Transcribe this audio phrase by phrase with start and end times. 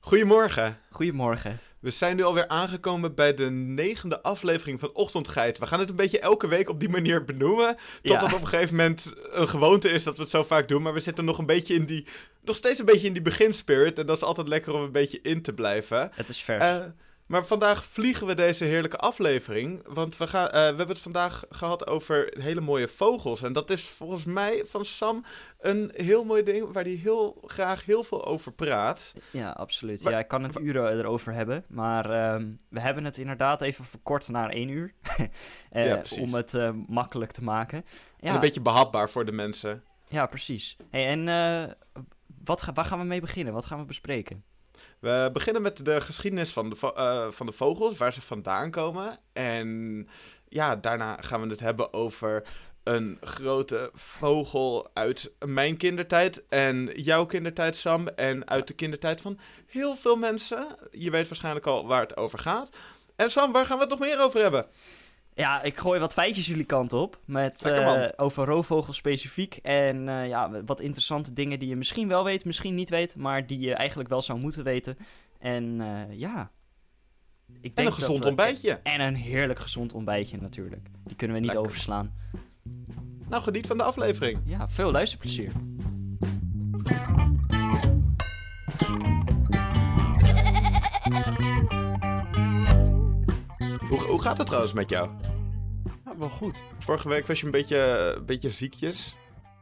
[0.00, 0.78] Goedemorgen.
[0.90, 1.58] Goedemorgen.
[1.80, 5.58] We zijn nu alweer aangekomen bij de negende aflevering van Ochtendgeit.
[5.58, 7.76] We gaan het een beetje elke week op die manier benoemen.
[8.02, 8.36] Totdat Ja.
[8.36, 10.82] op een gegeven moment een gewoonte is dat we het zo vaak doen.
[10.82, 12.06] Maar we zitten nog een beetje in die.
[12.44, 13.98] Nog steeds een beetje in die beginspirit.
[13.98, 16.10] En dat is altijd lekker om een beetje in te blijven.
[16.14, 16.64] Het is vers.
[16.64, 16.76] Eh,
[17.30, 19.82] maar vandaag vliegen we deze heerlijke aflevering.
[19.86, 23.42] Want we, gaan, eh, we hebben het vandaag gehad over hele mooie vogels.
[23.42, 25.24] En dat is volgens mij van Sam
[25.60, 29.12] een heel mooi ding waar hij heel graag heel veel over praat.
[29.30, 30.02] ja, absoluut.
[30.02, 31.64] maar- ja, ik kan het uren erover hebben.
[31.68, 34.92] Maar ehm, we hebben het inderdaad even verkort naar één uur.
[35.72, 36.18] Ja, precies.
[36.18, 37.84] om het eh, makkelijk te maken.
[38.20, 39.82] En een beetje behapbaar voor de mensen.
[40.08, 40.76] ja precies.
[40.90, 41.24] Hey, en
[42.44, 43.52] wat ga, waar gaan we mee beginnen?
[43.54, 44.44] Wat gaan we bespreken?
[45.00, 49.18] We beginnen met de geschiedenis van de, eh, van de vogels, waar ze vandaan komen.
[49.32, 50.08] En
[50.48, 52.42] ja, daarna gaan we het hebben over
[52.82, 58.08] een grote vogel uit mijn kindertijd en jouw kindertijd, Sam.
[58.08, 60.66] En uit de kindertijd van heel veel mensen.
[60.90, 62.68] Je weet waarschijnlijk al waar het over gaat.
[63.16, 64.66] En Sam, waar gaan we het nog meer over hebben?
[65.40, 67.20] Ja, ik gooi wat feitjes jullie kant op.
[67.24, 69.56] Met, eh, over roofvogels specifiek.
[69.62, 73.16] En eh, ja, wat interessante dingen die je misschien wel weet, misschien niet weet.
[73.16, 74.96] Maar die je eigenlijk wel zou moeten weten.
[75.38, 76.50] En eh, ja.
[77.60, 78.80] Ik En denk een gezond dat, ontbijtje.
[78.82, 80.88] En een heerlijk gezond ontbijtje natuurlijk.
[81.04, 81.68] Die kunnen we niet Lekker.
[81.70, 82.14] overslaan.
[83.28, 84.38] Nou, geniet van de aflevering.
[84.44, 85.52] Ja, veel luisterplezier.
[93.88, 95.10] Hoe, hoe gaat het trouwens met jou?
[96.20, 96.62] Wel goed.
[96.78, 97.76] Vorige week was je een beetje,
[98.16, 99.16] een beetje ziekjes.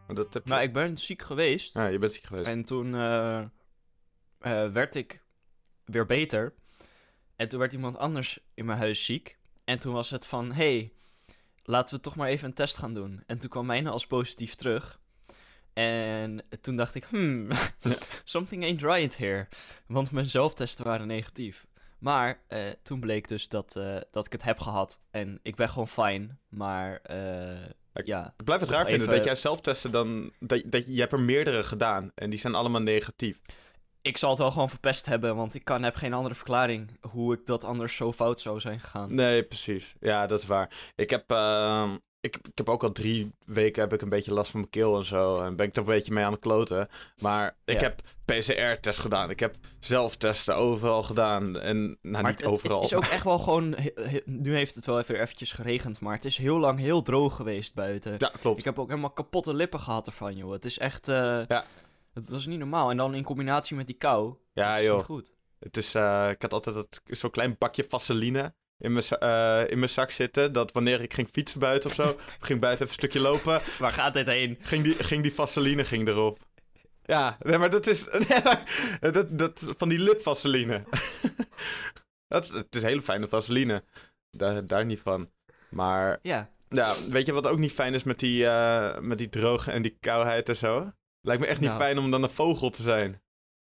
[0.06, 0.51] Maar Dat heb je...
[0.51, 1.75] Nou, ik ben ziek geweest.
[1.75, 2.48] Ja, je bent ziek geweest.
[2.48, 3.39] En toen eh,
[4.39, 5.23] eh, werd ik
[5.84, 6.55] weer beter.
[7.37, 9.39] En toen werd iemand anders in mijn huis ziek.
[9.65, 10.92] En toen was het van, hey,
[11.65, 13.22] laten we toch maar even een test gaan doen.
[13.27, 15.00] En toen kwam mijne als positief terug.
[15.72, 17.48] En toen dacht ik, hmm,
[18.25, 19.48] something ain't right here.
[19.87, 21.67] Want mijn zelftesten waren negatief.
[21.98, 25.00] Maar eh, toen bleek dus dat, eh, dat ik het heb gehad.
[25.10, 26.38] En ik ben gewoon fijn.
[26.48, 27.62] Maar eh,
[27.94, 30.32] Ik- ja, Ik blijf het raar vinden dat jij zelftesten dan...
[30.41, 33.38] Dat, dat je, je hebt er meerdere gedaan en die zijn allemaal negatief.
[34.03, 37.34] ik zal het wel gewoon verpest hebben, want ik kan, heb geen andere verklaring hoe
[37.34, 39.14] ik dat anders zo fout zou zijn gegaan.
[39.14, 39.94] Nee, precies.
[40.00, 40.92] Ja, dat is waar.
[40.97, 44.51] Ik heb, ehm, ik, ik heb ook al drie weken heb ik een beetje last
[44.51, 45.41] van mijn keel en zo.
[45.41, 46.89] En ben ik er een beetje mee aan het kloten.
[47.19, 47.83] Maar ik Ja.
[47.83, 49.31] heb PCR-test gedaan.
[49.31, 51.59] Ik heb zelftesten overal gedaan.
[51.59, 52.77] En nou, maar niet het, overal.
[52.83, 53.77] het is ook echt wel gewoon,
[54.25, 57.75] nu heeft het wel even eventjes geregend, maar het is heel lang heel droog geweest
[57.75, 58.15] buiten.
[58.19, 58.59] Ja, klopt.
[58.59, 60.53] Ik heb ook helemaal kapotte lippen gehad ervan, joh.
[60.53, 61.15] Het is echt, eh,
[61.49, 61.65] Ja.
[62.15, 62.91] het was niet normaal.
[62.91, 64.97] En dan in combinatie met die kou, Ja, dat is joh.
[64.97, 65.33] niet goed.
[65.59, 69.78] Het is, eh, ik had altijd dat- zo'n klein bakje vaseline in mijn, eh, in
[69.78, 70.53] mijn zak zitten.
[70.53, 73.93] Dat wanneer ik ging fietsen buiten of zo, ging buiten even een stukje lopen, Waar
[73.93, 74.59] gaat dit heen?
[74.61, 76.47] ging die, ging die vaseline ging erop.
[77.05, 78.62] Ja, nee, maar dat is nee, maar,
[79.12, 80.83] dat, dat, van die lipvaseline.
[82.28, 83.83] dat, is- het is hele fijne vaseline.
[84.31, 85.31] Daar, daar niet van.
[85.71, 89.28] Maar Ja, ja, weet je wat ook niet fijn is met die, eh, met die
[89.28, 90.93] droge en die kouheid en zo?
[91.21, 91.81] Lijkt me echt niet Nou.
[91.81, 93.22] fijn om dan een vogel te zijn.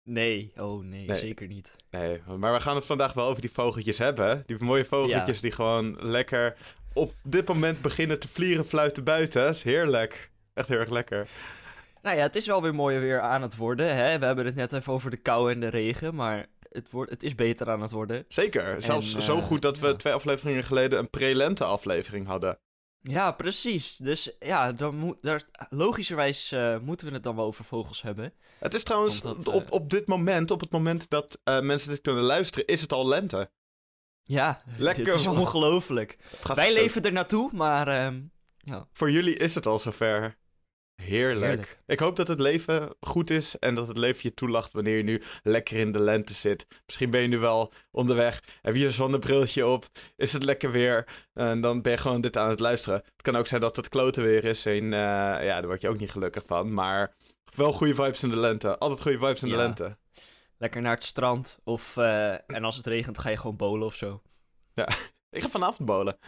[0.06, 1.16] Nee, oh nee, Nee.
[1.16, 1.76] zeker niet.
[1.90, 4.42] Nee, maar we gaan het vandaag wel over die vogeltjes hebben.
[4.46, 6.56] Die mooie vogeltjes die gewoon lekker
[6.92, 9.42] op dit moment beginnen te vliegen, fluiten buiten.
[9.42, 10.30] Dat is heerlijk.
[10.54, 11.28] Echt heel erg lekker.
[12.02, 13.94] Nou ja, het is wel weer mooi weer aan het worden.
[13.96, 14.18] Hè?
[14.18, 17.22] We hebben het net even over de kou en de regen, maar het, wordt, het
[17.22, 18.24] is beter aan het worden.
[18.28, 18.82] Zeker.
[18.82, 19.94] Zelfs En, zo eh, goed dat we ja.
[19.94, 22.58] twee afleveringen geleden een pre-lente aflevering hadden.
[23.08, 23.96] Ja, precies.
[23.96, 28.32] Dus ja, dan moet, daar, logischerwijs eh, moeten we het dan wel over vogels hebben.
[28.58, 31.90] Het is trouwens, dat, op, eh, op dit moment, op het moment dat eh, mensen
[31.90, 33.50] dit kunnen luisteren, is het al lente.
[34.22, 36.16] Ja, Lekker, dit is ongelooflijk.
[36.54, 38.22] Wij zo- leven er naartoe, maar ehm,
[38.56, 38.88] ja.
[38.92, 40.36] Voor jullie is het al zover.
[41.02, 41.46] Heerlijk.
[41.46, 41.80] Heerlijk.
[41.86, 45.02] Ik hoop dat het leven goed is en dat het leven je toelacht wanneer je
[45.02, 46.66] nu lekker in de lente zit.
[46.86, 49.86] Misschien ben je nu wel onderweg, heb je een zonnebriltje op,
[50.16, 52.98] is het lekker weer en dan ben je gewoon dit aan het luisteren.
[52.98, 55.88] Het kan ook zijn dat het klote weer is en eh, ja, daar word je
[55.88, 57.14] ook niet gelukkig van, maar
[57.54, 58.78] wel goede vibes in de lente.
[58.78, 59.60] Altijd goede vibes in de Ja.
[59.62, 59.96] lente.
[60.58, 61.58] lekker naar het strand.
[61.64, 64.22] Of, eh, en als het regent ga je gewoon bowlen of zo.
[65.30, 66.18] Ik ga vanavond bowlen.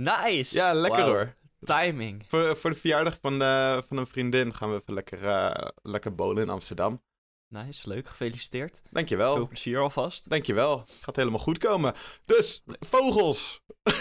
[0.00, 0.54] Nice!
[0.54, 1.34] Ja, lekker hoor.
[1.64, 2.24] Timing.
[2.28, 6.14] Voor, voor de verjaardag van, eh, van een vriendin gaan we even lekker, eh, lekker
[6.14, 7.02] bowlen in Amsterdam.
[7.48, 8.08] Nice, leuk.
[8.08, 8.82] Gefeliciteerd.
[8.90, 9.34] Dankjewel.
[9.34, 10.28] Veel plezier alvast.
[10.28, 10.84] Dankjewel.
[11.00, 11.94] Gaat helemaal goed komen.
[12.24, 13.60] Dus, vogels.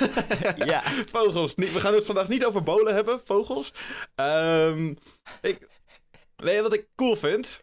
[0.55, 0.83] Ja.
[1.11, 1.55] Vogels.
[1.55, 3.73] We gaan het vandaag niet over bolen hebben, vogels.
[4.15, 4.93] Ehm,
[5.41, 5.67] ik,
[6.35, 7.61] weet je wat ik cool vind?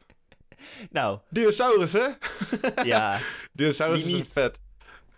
[0.91, 2.19] Nou, Dinosaurussen.
[2.85, 3.19] ja.
[3.52, 4.29] Dinosaurussen niet?
[4.32, 4.58] vet.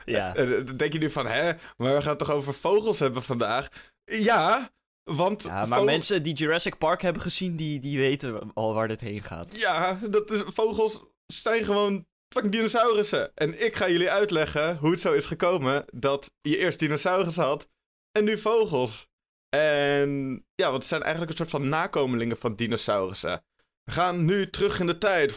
[0.04, 0.32] Ja.
[0.32, 1.52] Dan denk je nu van, hè?
[1.76, 3.68] Maar we gaan het toch over vogels hebben vandaag?
[4.04, 4.72] Ja,
[5.02, 5.42] want...
[5.42, 9.22] Ja, maar mensen die Jurassic Park hebben gezien, die, die weten al waar dit heen
[9.22, 9.56] gaat.
[9.58, 13.32] Ja, dat is, vogels zijn gewoon fucking dinosaurussen.
[13.34, 17.68] En ik ga jullie uitleggen hoe het zo is gekomen dat je eerst dinosaurussen had
[18.12, 19.10] en nu vogels.
[19.48, 23.44] En ja, want het zijn eigenlijk een soort van nakomelingen van dinosaurussen.
[23.84, 25.36] We gaan nu terug in de tijd.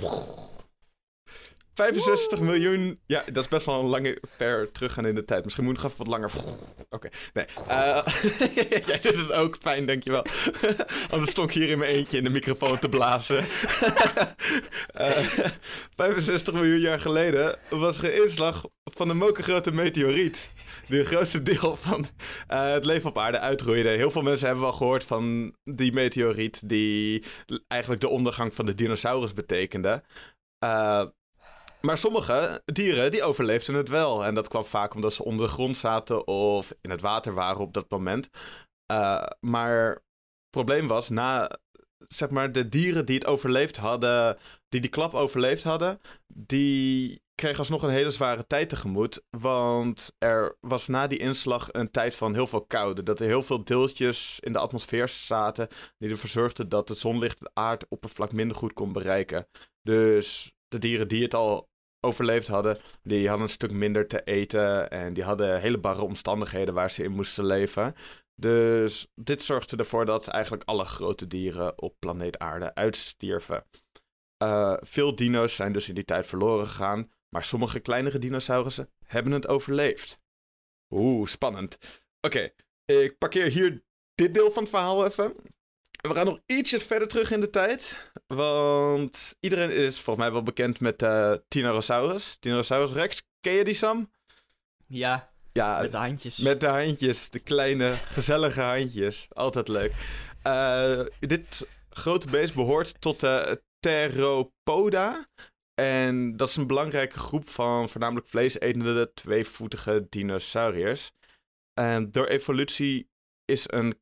[1.75, 2.97] 65 miljoen.
[3.05, 5.43] Ja, dat is best wel een lange ver teruggaan in de tijd.
[5.43, 6.31] Misschien moet ik even wat langer.
[6.89, 7.45] Oké, nee.
[7.67, 8.07] Uh,
[8.87, 10.25] jij doet het ook fijn, dankjewel.
[11.11, 13.45] Anders stond ik hier in mijn eentje in de microfoon te blazen.
[14.97, 15.51] uh, eh,
[15.95, 20.51] 65 miljoen jaar geleden was er een inslag van een mokergrote meteoriet.
[20.87, 22.07] Die het grootste deel van
[22.51, 23.89] uh, het leven op aarde uitroeide.
[23.89, 27.23] Heel veel mensen hebben wel gehoord van die meteoriet die
[27.67, 30.03] eigenlijk de ondergang van de dinosaurus betekende.
[30.63, 31.05] Uh,
[31.85, 34.25] maar sommige dieren die overleefden het wel.
[34.25, 37.61] En dat kwam vaak omdat ze onder de grond zaten of in het water waren
[37.61, 38.29] op dat moment.
[38.91, 41.59] Uh, maar het probleem was, na
[42.07, 44.37] zeg maar, de dieren die het overleefd hadden,
[44.69, 46.01] die die klap overleefd hadden,
[46.33, 49.23] die kregen alsnog een hele zware tijd tegemoet.
[49.29, 53.03] Want er was na die inslag een tijd van heel veel koude.
[53.03, 55.67] Dat er heel veel deeltjes in de atmosfeer zaten
[55.97, 59.47] die ervoor zorgden dat het zonlicht het aardoppervlak minder goed kon bereiken.
[59.81, 61.69] Dus de dieren die het al
[62.05, 66.73] overleefd hadden, die hadden een stuk minder te eten en die hadden hele barre omstandigheden
[66.73, 67.95] waar ze in moesten leven.
[68.35, 73.65] Dus dit zorgde ervoor dat eigenlijk alle grote dieren op planeet Aarde uitstierven.
[74.43, 79.31] Uh, veel dino's zijn dus in die tijd verloren gegaan, maar sommige kleinere dinosaurussen hebben
[79.31, 80.19] het overleefd.
[80.89, 81.77] Oeh, spannend.
[82.21, 82.49] Oké,
[82.85, 83.83] ik parkeer hier
[84.15, 85.35] dit deel van het verhaal even.
[86.01, 87.97] We gaan nog ietsjes verder terug in de tijd.
[88.27, 92.37] Want iedereen is volgens mij wel bekend met uh, Tyrannosaurus.
[92.39, 93.23] Tyrannosaurus Rex.
[93.39, 94.11] Ken je die, Sam?
[94.87, 96.37] Ja, ja, met de handjes.
[96.37, 97.29] Met de handjes.
[97.29, 99.27] De kleine, gezellige handjes.
[99.29, 99.93] Altijd leuk.
[100.47, 105.27] Uh, dit grote beest behoort tot de Theropoda.
[105.73, 111.11] En dat is een belangrijke groep van voornamelijk vleesetende tweevoetige dinosauriërs.
[111.73, 113.09] En door evolutie
[113.45, 113.99] is een.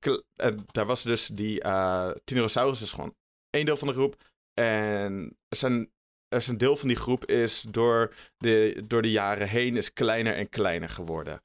[0.72, 3.16] daar was dus die uh, is gewoon
[3.50, 4.16] één deel van de groep.
[4.54, 5.92] En er zijn,
[6.28, 9.94] er is een deel van die groep is door de, door de jaren heen is
[9.94, 11.42] kleiner en kleiner geworden.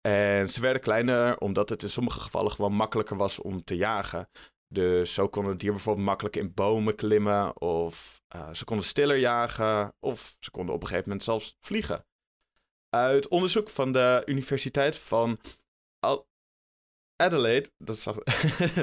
[0.00, 4.28] En ze werden kleiner omdat het in sommige gevallen gewoon makkelijker was om te jagen.
[4.68, 7.60] Dus zo kon het dier bijvoorbeeld makkelijk in bomen klimmen.
[7.60, 9.94] Of uh, ze konden stiller jagen.
[10.00, 12.06] Of ze konden op een gegeven moment zelfs vliegen.
[12.88, 15.38] Uit onderzoek van de Universiteit van
[17.16, 18.04] Adelaide, dat,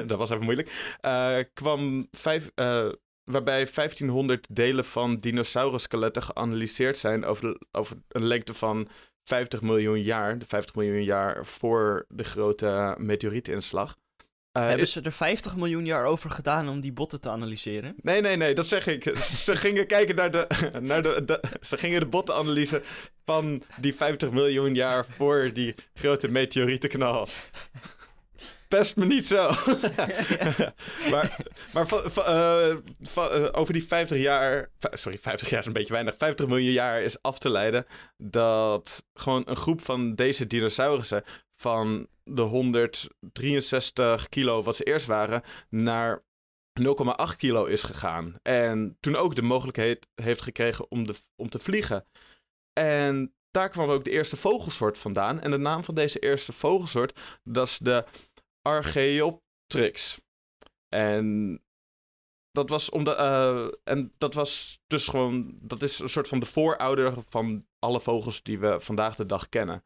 [0.06, 2.88] dat was even moeilijk, uh, kwam vijf, uh,
[3.24, 8.88] waarbij 1500 delen van dinosaurusskeletten geanalyseerd zijn over, over een lengte van
[9.24, 10.38] 50 miljoen jaar.
[10.38, 13.96] De 50 miljoen jaar voor de grote meteorietinslag.
[14.58, 17.94] Uh, Hebben ze er 50 miljoen jaar over gedaan om die botten te analyseren?
[17.96, 19.16] Nee, nee, nee, dat zeg ik.
[19.44, 20.46] ze gingen kijken naar de,
[20.80, 22.82] naar de, de, Ze gingen de bottenanalyse
[23.24, 27.26] van die 50 miljoen jaar voor die grote meteorietenknal
[28.76, 29.36] pest me niet zo.
[31.12, 31.36] maar
[31.72, 31.86] maar
[32.18, 32.76] uh,
[33.16, 34.70] uh, over die 50 jaar.
[34.78, 36.16] Sorry, 50 jaar is een beetje weinig.
[36.16, 37.86] 50 miljoen jaar is af te leiden
[38.16, 41.24] dat gewoon een groep van deze dinosaurussen.
[41.56, 45.42] van de 163 kilo wat ze eerst waren.
[45.68, 46.22] naar
[46.80, 48.36] 0,8 kilo is gegaan.
[48.42, 52.06] En toen ook de mogelijkheid heeft gekregen om, de, om te vliegen.
[52.72, 55.40] En daar kwam ook de eerste vogelsoort vandaan.
[55.40, 58.04] En de naam van deze eerste vogelsoort, dat is de
[58.62, 60.20] Archaeopteryx.
[60.88, 61.58] En
[62.50, 63.18] dat was omdat.
[63.18, 65.58] Uh, en dat was dus gewoon.
[65.60, 69.48] Dat is een soort van de voorouder van alle vogels die we vandaag de dag
[69.48, 69.84] kennen.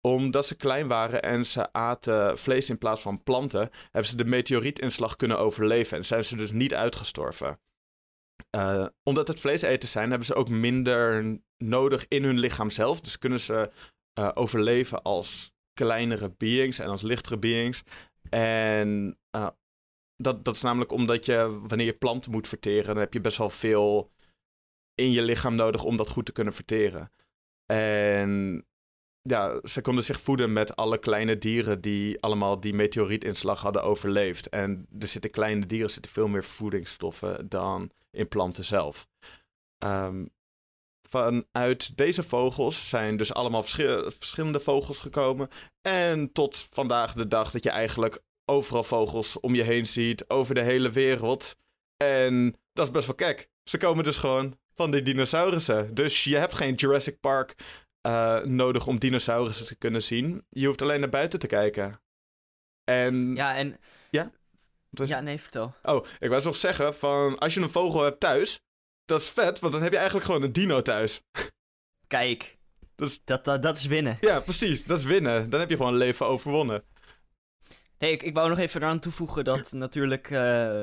[0.00, 4.24] Omdat ze klein waren en ze aten vlees in plaats van planten, hebben ze de
[4.24, 7.60] meteorietinslag kunnen overleven en zijn ze dus niet uitgestorven.
[8.56, 11.24] Uh, omdat het vleeseten zijn, hebben ze ook minder
[11.56, 13.00] nodig in hun lichaam zelf.
[13.00, 13.70] Dus kunnen ze
[14.18, 17.82] uh, overleven als kleinere beings en als lichtere beings.
[18.30, 19.48] En uh,
[20.16, 23.38] dat, dat is namelijk omdat je, wanneer je planten moet verteren, dan heb je best
[23.38, 24.12] wel veel
[24.94, 27.12] in je lichaam nodig om dat goed te kunnen verteren.
[27.66, 28.64] En
[29.22, 34.48] ja, ze konden zich voeden met alle kleine dieren die allemaal die meteorietinslag hadden overleefd.
[34.48, 39.08] En er zitten kleine dieren zitten veel meer voedingsstoffen dan in planten zelf.
[39.78, 40.30] Um,
[41.08, 45.48] vanuit deze vogels zijn dus allemaal verschillende vogels gekomen.
[45.82, 50.54] En tot vandaag de dag dat je eigenlijk overal vogels om je heen ziet, over
[50.54, 51.56] de hele wereld.
[51.96, 53.48] En dat is best wel kek.
[53.62, 55.94] Ze komen dus gewoon van die dinosaurussen.
[55.94, 57.54] Dus je hebt geen Jurassic Park
[58.06, 60.46] uh, nodig om dinosaurussen te kunnen zien.
[60.48, 62.00] Je hoeft alleen naar buiten te kijken.
[62.84, 63.34] En...
[63.34, 63.78] Ja, en...
[64.10, 64.30] Ja?
[64.90, 65.74] Ja, nee, vertel.
[65.82, 67.38] Oh, ik wou nog zeggen van...
[67.38, 68.60] Als je een vogel hebt thuis
[69.04, 71.22] dat is vet, want dan heb je eigenlijk gewoon een dino thuis.
[72.06, 72.56] Kijk,
[72.96, 74.18] dat, dat, dat is winnen.
[74.20, 74.84] Ja, precies.
[74.84, 75.50] Dat is winnen.
[75.50, 76.82] Dan heb je gewoon een leven overwonnen.
[77.98, 80.82] Nee, ik, ik wou nog even eraan toevoegen dat natuurlijk eh,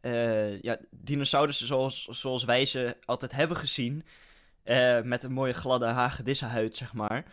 [0.00, 4.04] eh, ja, dinosaurussen zoals, zoals wij ze altijd hebben gezien,
[4.62, 7.24] eh, met een mooie gladde hagedissenhuid, zeg maar,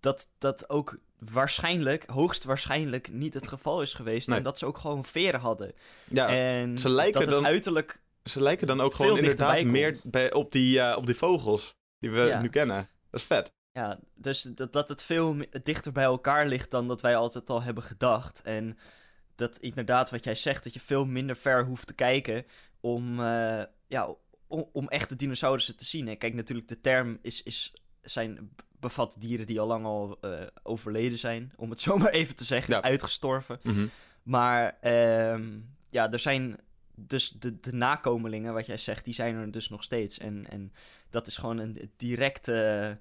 [0.00, 4.28] dat dat ook waarschijnlijk, hoogstwaarschijnlijk niet het geval is geweest.
[4.28, 4.36] Nee.
[4.36, 5.72] En dat ze ook gewoon veren hadden.
[6.08, 8.00] Ja, en ze lijken dat het dan- uiterlijk...
[8.28, 12.10] ze lijken dan ook gewoon inderdaad meer bij, op, die, eh, op die vogels die
[12.10, 12.40] we Ja.
[12.40, 12.88] nu kennen.
[13.10, 13.52] Dat is vet.
[13.72, 17.62] Ja, dus dat, dat het veel dichter bij elkaar ligt dan dat wij altijd al
[17.62, 18.42] hebben gedacht.
[18.42, 18.78] En
[19.34, 22.44] dat inderdaad, wat jij zegt, dat je veel minder ver hoeft te kijken
[22.80, 24.14] om, eh, ja,
[24.46, 26.08] om, om echte dinosaurussen te zien.
[26.08, 30.30] En kijk, natuurlijk, de term is, is, zijn, bevat dieren die al lang al eh,
[30.62, 32.82] overleden zijn, om het zo maar even te zeggen, Ja.
[32.82, 33.58] uitgestorven.
[33.62, 33.86] Mhm.
[34.22, 35.48] Maar ehm,
[35.90, 36.58] ja, er zijn
[36.98, 40.18] dus de, de nakomelingen, wat jij zegt, die zijn er dus nog steeds.
[40.18, 40.72] En, en
[41.10, 42.98] dat is gewoon een directe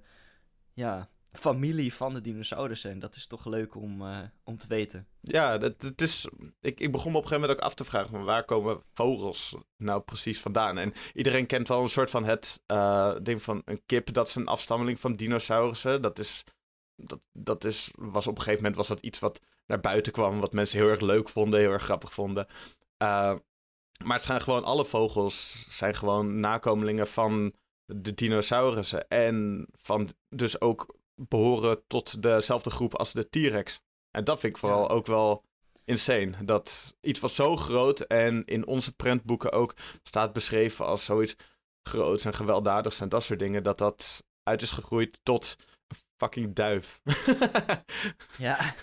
[0.74, 2.92] ja, familie van de dinosaurussen.
[2.92, 5.08] En dat is toch leuk om, eh, om te weten.
[5.22, 6.28] Ja, dat, het is,
[6.62, 9.56] ik, ik begon me op een gegeven moment ook af te vragen: waar komen vogels
[9.78, 10.78] nou precies vandaan?
[10.78, 14.36] En iedereen kent wel een soort van het eh, ding van een kip, dat is
[14.36, 16.02] een afstammeling van dinosaurussen.
[16.02, 16.44] Dat is,
[16.96, 20.40] dat, dat is, was op een gegeven moment was dat iets wat naar buiten kwam,
[20.40, 22.48] wat mensen heel erg leuk vonden, heel erg grappig vonden.
[22.98, 23.36] Eh,
[24.06, 27.54] maar het zijn gewoon, alle vogels zijn gewoon nakomelingen van
[27.86, 29.08] de dinosaurussen.
[29.08, 33.82] En van dus ook behoren tot dezelfde groep als de T-Rex.
[34.12, 34.88] En dat vind ik vooral Ja.
[34.88, 35.44] ook wel
[35.86, 36.46] insane.
[36.46, 41.36] Dat iets wat zo groot en in onze prentboeken ook staat beschreven als zoiets
[41.84, 45.56] groots en gewelddadigs en dat soort dingen, dat dat uit is gegroeid tot
[45.88, 47.00] een fucking duif.
[48.38, 48.74] Ja.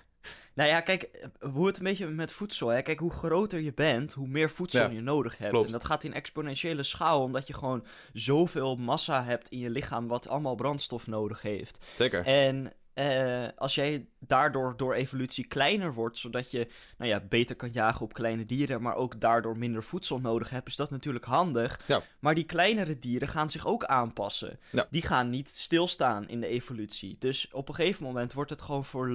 [0.55, 2.83] Nou ja, kijk, eh, hoe het een beetje met voedsel, hè.
[2.83, 5.51] Kijk, hoe groter je bent, hoe meer voedsel Ja, je nodig hebt.
[5.51, 5.67] klopt.
[5.67, 10.09] En dat gaat in exponentiële schaal, omdat je gewoon zoveel massa hebt in je lichaam,
[10.09, 11.85] wat allemaal brandstof nodig heeft.
[11.97, 12.25] Zeker.
[12.25, 16.69] En eh, als jij daardoor door evolutie kleiner wordt, zodat je
[16.99, 20.69] nou ja, beter kan jagen op kleine dieren, maar ook daardoor minder voedsel nodig hebt,
[20.69, 21.81] is dat natuurlijk handig.
[21.87, 22.03] Ja.
[22.19, 24.59] Maar die kleinere dieren gaan zich ook aanpassen.
[24.73, 24.87] Ja.
[24.91, 27.17] Die gaan niet stilstaan in de evolutie.
[27.19, 29.09] Dus op een gegeven moment wordt het gewoon voor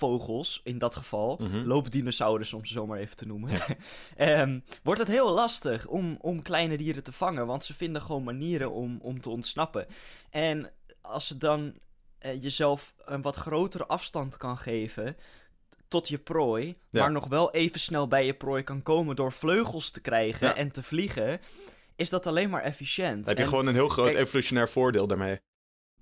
[0.00, 1.66] loopvogels, in dat geval, Mhm.
[1.66, 3.66] loopdinosaurus om ze zo maar even te noemen, Ja.
[4.16, 8.22] Ehm, wordt het heel lastig om, om kleine dieren te vangen, want ze vinden gewoon
[8.24, 9.86] manieren om, om te ontsnappen.
[10.30, 10.70] En
[11.00, 11.74] als ze dan
[12.18, 15.16] eh, jezelf een wat grotere afstand kan geven
[15.88, 17.00] tot je prooi, Ja.
[17.02, 20.56] maar nog wel even snel bij je prooi kan komen door vleugels te krijgen Ja.
[20.56, 21.40] en te vliegen,
[21.96, 23.16] is dat alleen maar efficiënt.
[23.18, 25.40] Dan heb je En gewoon een heel groot kijk- evolutionair voordeel daarmee.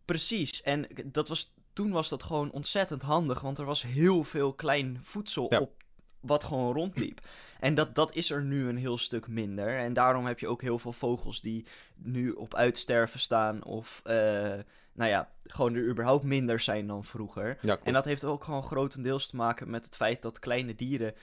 [0.05, 4.53] Precies, en dat was, toen was dat gewoon ontzettend handig, want er was heel veel
[4.53, 5.61] klein voedsel Ja.
[5.61, 5.79] op
[6.21, 7.21] wat gewoon rondliep.
[7.61, 9.79] En dat, dat is er nu een heel stuk minder.
[9.79, 14.15] En daarom heb je ook heel veel vogels die nu op uitsterven staan of, eh,
[14.93, 17.59] nou ja, gewoon er überhaupt minder zijn dan vroeger.
[17.63, 17.79] Ja.
[17.83, 21.15] En dat heeft ook gewoon grotendeels te maken met het feit dat kleine dieren,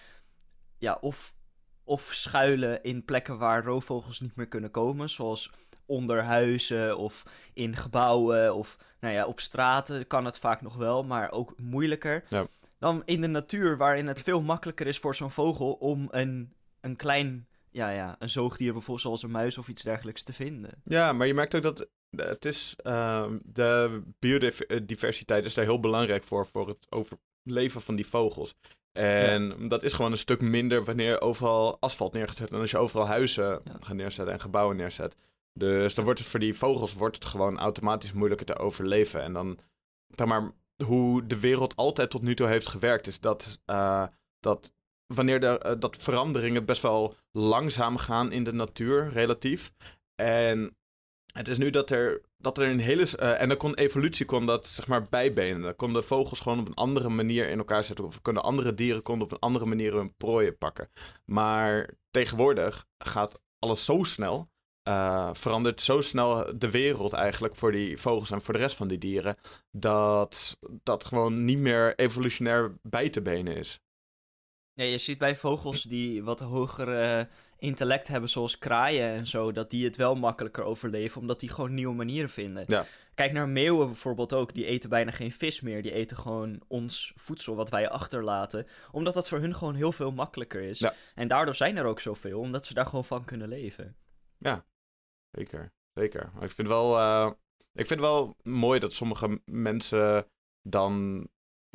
[0.77, 1.35] ja, of,
[1.83, 5.51] of schuilen in plekken waar roofvogels niet meer kunnen komen, zoals
[5.87, 11.03] onder huizen of in gebouwen of, nou ja, op straten kan het vaak nog wel,
[11.03, 12.23] maar ook moeilijker.
[12.29, 12.47] Ja.
[12.79, 16.95] Dan in de natuur, waarin het veel makkelijker is voor zo'n vogel om een, een
[16.95, 20.81] klein, ja, ja, een zoogdier bijvoorbeeld zoals een muis of iets dergelijks te vinden.
[20.83, 21.79] Ja, maar je merkt ook dat
[22.09, 27.95] eh, het is, ehm, de biodiversiteit is daar heel belangrijk voor, voor het overleven van
[27.95, 28.55] die vogels.
[28.91, 33.07] En dat is gewoon een stuk minder wanneer overal asfalt neergezet en als je overal
[33.07, 33.77] huizen Ja.
[33.79, 35.15] gaat neerzetten en gebouwen neerzet.
[35.57, 39.21] Dus dan wordt het voor die vogels wordt het gewoon automatisch moeilijker te overleven.
[39.21, 39.59] En dan,
[40.07, 40.51] zeg maar,
[40.83, 44.07] hoe de wereld altijd tot nu toe heeft gewerkt, is dat, eh,
[44.39, 44.73] dat
[45.13, 49.71] wanneer de, eh, dat veranderingen best wel langzaam gaan in de natuur, relatief.
[50.15, 50.77] En
[51.33, 53.17] het is nu dat er, dat er een hele...
[53.17, 55.61] eh, en dan kon evolutie kon dat, zeg maar, bijbenen.
[55.61, 58.05] Dan konden vogels gewoon op een andere manier in elkaar zetten.
[58.05, 60.89] Of konden andere dieren konden op een andere manier hun prooien pakken.
[61.25, 64.49] Maar tegenwoordig gaat alles zo snel...
[64.87, 68.87] eh, verandert zo snel de wereld eigenlijk voor die vogels en voor de rest van
[68.87, 69.37] die dieren...
[69.71, 73.79] dat dat gewoon niet meer evolutionair bij te benen is.
[74.73, 77.25] Ja, je ziet bij vogels die wat hoger eh,
[77.57, 81.73] intellect hebben, zoals kraaien en zo, dat die het wel makkelijker overleven, omdat die gewoon
[81.73, 82.63] nieuwe manieren vinden.
[82.67, 82.85] Ja.
[83.15, 85.81] Kijk naar meeuwen bijvoorbeeld ook, die eten bijna geen vis meer.
[85.81, 90.11] Die eten gewoon ons voedsel wat wij achterlaten, omdat dat voor hun gewoon heel veel
[90.11, 90.79] makkelijker is.
[90.79, 90.93] Ja.
[91.15, 93.95] En daardoor zijn er ook zoveel, omdat ze daar gewoon van kunnen leven.
[95.37, 96.31] Zeker, zeker.
[96.33, 97.31] Maar ik vind wel, eh,
[97.73, 100.27] ik vind wel mooi dat sommige mensen
[100.61, 101.27] dan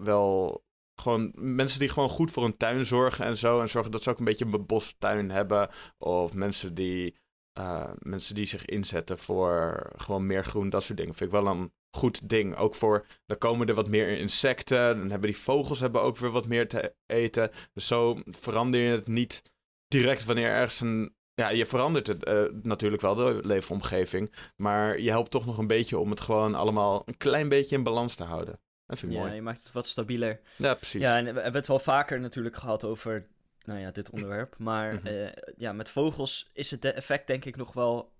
[0.02, 0.64] wel
[1.00, 4.11] gewoon mensen die gewoon goed voor hun tuin zorgen en zo en zorgen dat ze
[4.11, 7.21] ook een beetje een bebostuin hebben of mensen die
[7.52, 11.14] eh, mensen die zich inzetten voor gewoon meer groen, dat soort dingen.
[11.14, 12.57] Vind ik wel een goed ding.
[12.57, 14.99] Ook voor, dan komen er wat meer insecten.
[14.99, 17.50] Dan hebben die vogels hebben ook weer wat meer te eten.
[17.73, 19.42] Dus zo verander je het niet
[19.87, 21.14] direct wanneer ergens een...
[21.35, 24.35] Ja, je verandert het eh, natuurlijk wel, de leefomgeving.
[24.57, 27.83] Maar je helpt toch nog een beetje om het gewoon allemaal een klein beetje in
[27.83, 28.61] balans te houden.
[28.87, 29.35] Dat vind ik Ja, mooi.
[29.37, 30.41] je maakt het wat stabieler.
[30.57, 31.01] Ja, precies.
[31.01, 33.27] Ja, en we hebben het wel vaker natuurlijk gehad over
[33.65, 34.55] nou ja, dit onderwerp.
[34.59, 35.07] Maar Mhm.
[35.07, 38.12] eh, ja, met vogels is het de- effect denk ik nog wel...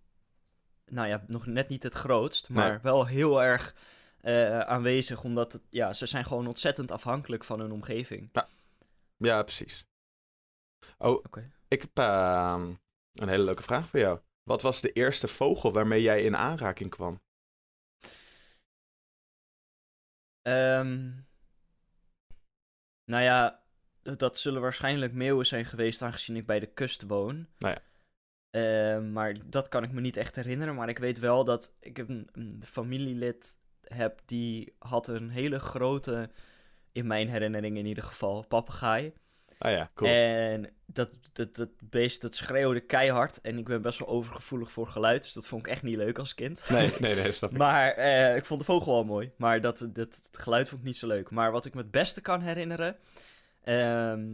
[0.87, 2.79] Nou ja, nog net niet het grootst, maar Nee.
[2.83, 3.75] wel heel erg
[4.21, 5.25] eh, aanwezig.
[5.25, 8.31] Omdat het, ja, ze zijn gewoon ontzettend afhankelijk van hun omgeving.
[9.17, 9.87] Ja, precies.
[10.99, 11.51] Oh, Oké.
[11.69, 12.73] ik heb ehm,
[13.13, 14.21] een hele leuke vraag voor jou.
[14.43, 17.21] Wat was de eerste vogel waarmee jij in aanraking kwam?
[20.43, 21.11] Ehm,
[23.05, 23.63] nou ja,
[24.03, 27.49] dat zullen waarschijnlijk meeuwen zijn geweest aangezien ik bij de kust woon.
[27.59, 27.83] Nou ja.
[28.51, 30.75] Ehm, maar dat kan ik me niet echt herinneren.
[30.75, 36.31] Maar ik weet wel dat ik een, een familielid heb die had een hele grote,
[36.93, 39.13] in mijn herinnering in ieder geval, papegaai.
[39.65, 40.11] Ah ja, cool.
[40.11, 43.41] En dat, dat, dat beest dat schreeuwde keihard.
[43.41, 45.23] En ik ben best wel overgevoelig voor geluid.
[45.23, 46.63] Dus dat vond ik echt niet leuk als kind.
[46.69, 47.57] Nee, nee, nee, snap ik.
[47.57, 49.33] Maar eh, ik vond de vogel wel mooi.
[49.37, 51.31] Maar dat, dat, het geluid vond ik niet zo leuk.
[51.31, 52.97] Maar wat ik me het beste kan herinneren.
[53.65, 54.29] ehm,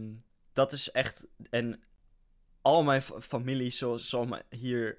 [0.53, 1.27] dat is echt.
[1.49, 1.81] En
[2.61, 4.97] al mijn fa- familie zal, zal me hier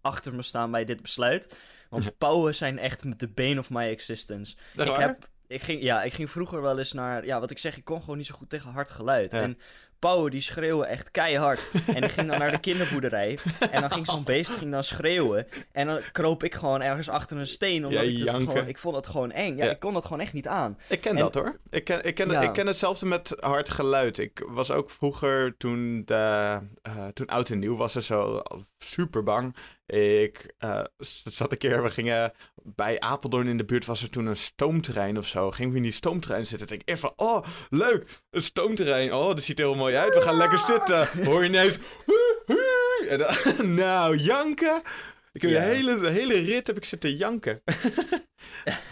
[0.00, 1.56] achter me staan bij dit besluit.
[1.90, 4.56] Want pauwen zijn echt de bane of my existence.
[4.76, 5.00] Ik, waar?
[5.00, 7.24] heb, ik, ging, ja, ik ging vroeger wel eens naar.
[7.24, 9.32] Ja, wat ik zeg, ik kon gewoon niet zo goed tegen hard geluid.
[9.32, 9.40] Ja.
[9.40, 9.58] En
[9.98, 11.66] pauwen die schreeuwen echt keihard.
[11.86, 13.38] en ik ging dan naar de kinderboerderij.
[13.70, 15.46] En dan ging zo'n beest ging dan schreeuwen.
[15.72, 17.86] En dan kroop ik gewoon ergens achter een steen.
[17.86, 19.56] Omdat Ja, ik, gewoon, ik vond het gewoon eng.
[19.56, 19.70] Ja, Ja.
[19.70, 20.78] ik kon dat gewoon echt niet aan.
[20.88, 21.58] Ik ken En- dat hoor.
[21.70, 22.40] Ik ken, ik, ken, Ja.
[22.40, 24.18] ik ken hetzelfde met hard geluid.
[24.18, 28.42] Ik was ook vroeger, toen, de, eh, toen oud en nieuw was er zo,
[28.78, 29.56] super bang.
[29.86, 30.84] Ik eh,
[31.24, 35.18] zat een keer, we gingen bij Apeldoorn in de buurt, was er toen een stoomterrein
[35.18, 35.50] of zo.
[35.50, 36.66] Gingen we in die stoomterrein zitten.
[36.66, 39.12] Denk ik van, oh, leuk, een stoomterrein.
[39.12, 40.14] Oh, dat ziet er heel mooi uit.
[40.14, 41.24] We gaan lekker zitten.
[41.24, 41.78] Hoor je ineens.
[43.08, 44.82] En dan- nou, janken.
[45.32, 45.60] Ik heb Ja.
[45.60, 47.62] de, hele, de hele rit heb ik zitten janken.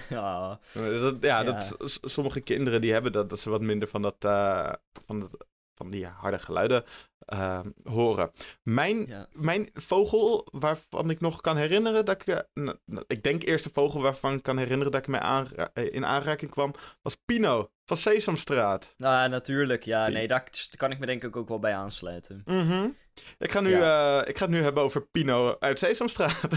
[0.09, 1.43] Ja, Maar Dat, ja, Ja.
[1.43, 4.73] Dat, sommige kinderen die hebben dat, dat ze wat minder van, dat, eh,
[5.07, 6.85] van, dat, van die harde geluiden
[7.27, 8.31] eh, horen.
[8.63, 9.27] Mijn, ja.
[9.33, 12.27] mijn vogel waarvan ik nog kan herinneren dat ik...
[12.27, 12.71] eh,
[13.07, 16.51] ik denk eerst de vogel waarvan ik kan herinneren dat ik aanra- eh, in aanraking
[16.51, 18.95] kwam, was Pino van Sesamstraat.
[18.97, 19.85] Nou, natuurlijk.
[19.85, 22.43] Ja, nee, daar kan ik me denk ik ook wel bij aansluiten.
[22.45, 22.89] Mhm.
[23.39, 26.41] Ik, ga nu, eh, ik ga het nu hebben over Pino uit Sesamstraat.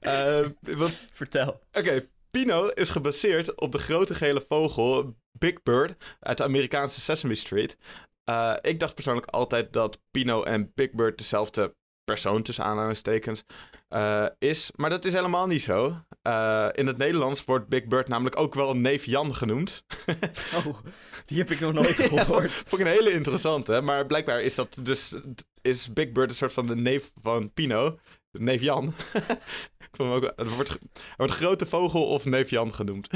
[0.00, 1.60] Eh, want Vertel.
[1.72, 7.34] Oké, Pino is gebaseerd op de grote gele vogel Big Bird uit de Amerikaanse Sesame
[7.34, 7.76] Street.
[8.24, 13.44] Eh, ik dacht persoonlijk altijd dat Pino en Big Bird dezelfde persoon, tussen aanhalingstekens,
[13.88, 14.70] eh, is.
[14.74, 15.96] Maar dat is helemaal niet zo.
[16.22, 19.82] Eh, in het Nederlands wordt Big Bird namelijk ook wel neef Jan genoemd.
[20.54, 20.78] Oh,
[21.24, 22.50] die heb ik nog nooit Ja, gehoord.
[22.52, 23.80] vond ik een hele interessante.
[23.80, 25.14] Maar blijkbaar is dat dus
[25.62, 27.98] is Big Bird een soort van de neef van Pino.
[28.30, 28.94] Neef Jan.
[29.86, 30.78] ik vond hem ook, het wordt, er
[31.16, 33.08] wordt grote vogel of neef Jan genoemd.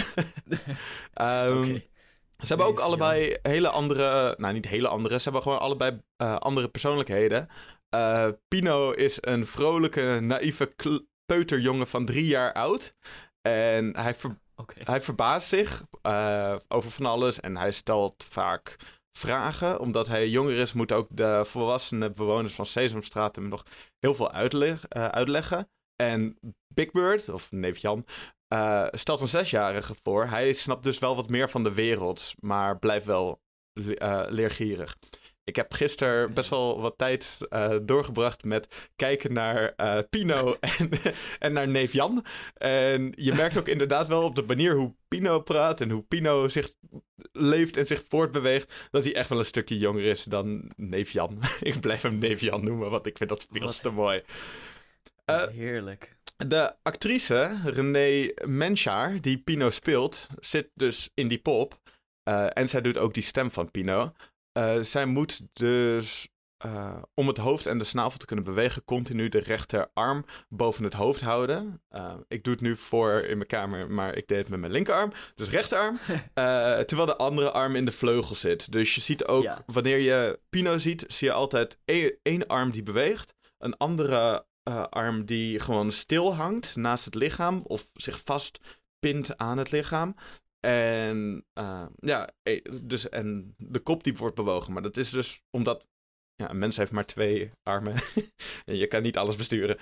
[1.15, 1.83] Oké.
[2.43, 6.37] Ze hebben ook allebei hele andere, nou niet hele andere, ze hebben gewoon allebei eh,
[6.37, 7.49] andere persoonlijkheden.
[7.89, 10.75] Eh, Pino is een vrolijke, naïeve
[11.25, 12.95] peuterjongen van drie jaar oud.
[13.41, 14.39] En hij, ver-
[14.85, 18.77] hij verbaast zich eh, over van alles en hij stelt vaak
[19.19, 19.81] vragen.
[19.81, 23.63] Omdat hij jonger is, moeten ook de volwassene bewoners van Sesamstraat hem nog
[23.99, 25.71] heel veel uitleg- uitleggen.
[26.03, 26.39] En
[26.75, 28.05] Big Bird, of neef Jan,
[28.49, 30.27] eh, stelt een zesjarige voor.
[30.27, 33.41] Hij snapt dus wel wat meer van de wereld, maar blijft wel
[33.73, 34.99] eh, leergierig.
[35.45, 39.75] Ik heb gisteren best wel wat tijd eh, doorgebracht met kijken naar
[40.11, 40.91] Pino en,
[41.39, 42.25] en naar neef Jan.
[42.55, 46.49] En je merkt ook inderdaad wel op de manier hoe Pino praat en hoe Pino
[46.49, 46.75] zich
[47.33, 51.39] leeft en zich voortbeweegt, dat hij echt wel een stukje jonger is dan neef Jan.
[51.61, 54.23] ik blijf hem neef Jan noemen, want ik vind dat Wat- te mooi.
[55.51, 56.18] Heerlijk.
[56.47, 61.79] De actrice René Menchar, die Pino speelt, zit dus in die pop.
[62.23, 64.13] Eh, en zij doet ook die stem van Pino.
[64.53, 69.29] Eh, zij moet dus, eh, om het hoofd en de snavel te kunnen bewegen, continu
[69.29, 71.83] de rechterarm boven het hoofd houden.
[72.29, 75.13] Ik doe het nu voor in mijn kamer, maar ik deed het met mijn linkerarm.
[75.35, 75.99] Dus rechterarm.
[76.87, 78.73] Terwijl de andere arm in de vleugel zit.
[78.73, 79.63] Dus je ziet ook, Ja.
[79.67, 83.35] wanneer je Pino ziet, zie je altijd één, één arm die beweegt.
[83.59, 89.59] Een andere eh, arm die gewoon stil hangt naast het lichaam of zich vastpint aan
[89.59, 90.15] het lichaam.
[90.61, 94.73] En eh, ja, eh, dus en de kop die wordt bewogen.
[94.73, 95.87] Maar dat is dus omdat
[96.35, 97.95] ja, een mens heeft maar twee armen.
[98.65, 99.77] en je kan niet alles besturen.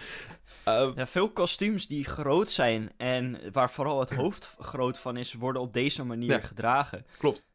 [0.68, 5.32] Uh, ja, veel kostuums die groot zijn en waar vooral het hoofd groot van is,
[5.32, 6.40] worden op deze manier Ja.
[6.40, 7.06] gedragen.
[7.18, 7.46] Klopt.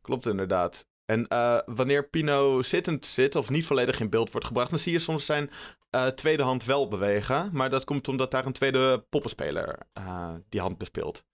[0.00, 0.86] Klopt inderdaad.
[1.04, 4.92] En eh, wanneer Pino zittend zit of niet volledig in beeld wordt gebracht, dan zie
[4.92, 5.50] je soms zijn
[5.90, 7.50] eh, tweede hand wel bewegen.
[7.52, 11.24] Maar dat komt omdat daar een tweede poppenspeler eh, die hand bespeelt.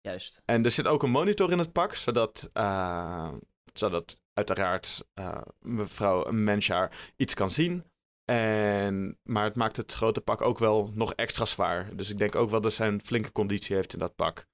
[0.00, 0.42] Juist.
[0.44, 3.32] En er zit ook een monitor in het pak, zodat, eh,
[3.72, 5.04] zodat uiteraard
[5.58, 7.84] mevrouw Menschar iets kan zien.
[8.24, 11.96] En, maar het maakt het grote pak ook wel nog extra zwaar.
[11.96, 14.46] Dus ik denk ook wel dat zij een flinke conditie heeft in dat pak.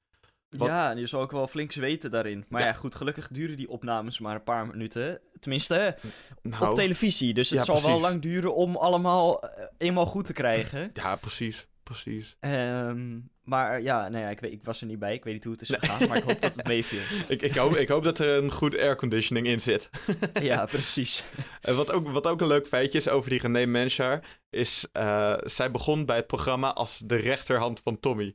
[0.59, 2.45] Wat- Ja, en je zal ook wel flink zweten daarin.
[2.49, 2.67] Maar Ja.
[2.67, 2.73] ja.
[2.73, 5.21] goed, gelukkig duren die opnames maar een paar minuten.
[5.41, 5.97] Tenminste,
[6.43, 7.35] Nou, op televisie.
[7.35, 10.91] Dus het ja, zal wel lang duren om allemaal eh, eenmaal goed te krijgen.
[10.95, 11.67] ja, precies.
[11.83, 12.37] Precies.
[12.41, 15.15] Ehm, maar ja, nou ja, ik, weet, ik was er niet bij.
[15.15, 15.79] Ik weet niet hoe het is Nee.
[15.81, 17.01] gegaan, maar ik hoop dat het meeviel.
[17.29, 19.91] Ik, ik, hoop, ik hoop dat er een goed airconditioning in zit.
[20.43, 21.25] Ja, precies.
[21.61, 25.71] Wat ook, wat ook een leuk feitje is over die René Menchar, is eh, zij
[25.71, 28.35] begon bij het programma als de rechterhand van Tommy.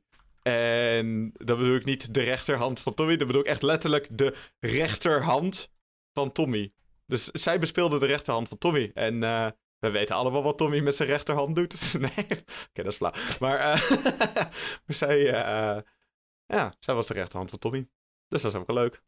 [0.50, 4.36] En dat bedoel ik niet de rechterhand van Tommy, dat bedoel ik echt letterlijk de
[4.60, 5.72] rechterhand
[6.14, 6.74] van Tommy.
[7.06, 8.92] Dus zij bespeelde de rechterhand van Tommy.
[8.94, 9.48] En eh,
[9.80, 11.94] we weten allemaal wat Tommy met zijn rechterhand doet.
[12.00, 12.26] nee,
[12.70, 13.14] oké, dat is flauw.
[13.40, 13.92] Maar, eh,
[14.86, 15.82] maar zij, eh,
[16.46, 17.88] ja, zij was de rechterhand van Tommy.
[18.28, 19.02] Dus dat is ook wel leuk.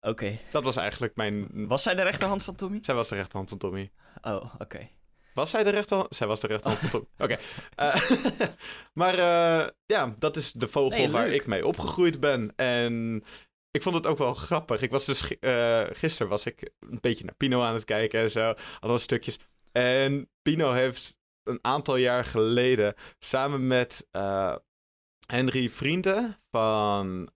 [0.00, 0.38] Oké.
[0.50, 1.66] Dat was eigenlijk mijn...
[1.68, 2.78] Was zij de rechterhand van Tommy?
[2.82, 3.90] Zij was de rechterhand van Tommy.
[4.22, 4.88] Oh, oké.
[5.34, 6.16] Was zij de rechterhand?
[6.16, 7.08] Zij was de rechterhand van.
[7.18, 7.38] Oké.
[7.74, 8.10] Eh,
[9.00, 12.52] maar eh, ja, dat is de vogel Nee, waar ik mee opgegroeid ben.
[12.56, 13.24] En
[13.70, 14.82] ik vond het ook wel grappig.
[14.82, 18.30] Ik was dus eh, gisteren was ik een beetje naar Pino aan het kijken en
[18.30, 18.54] zo.
[18.80, 19.38] Allemaal stukjes.
[19.72, 24.06] En Pino heeft een aantal jaar geleden samen met
[25.26, 27.30] Henry Vrienden van,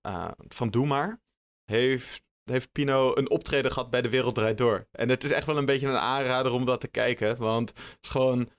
[0.48, 1.20] van Doe Maar,
[1.64, 4.86] heeft, heeft Pino een optreden gehad bij De Wereld Draait Door.
[4.90, 7.36] En het is echt wel een beetje een aanrader om dat te kijken.
[7.36, 8.50] Want het is gewoon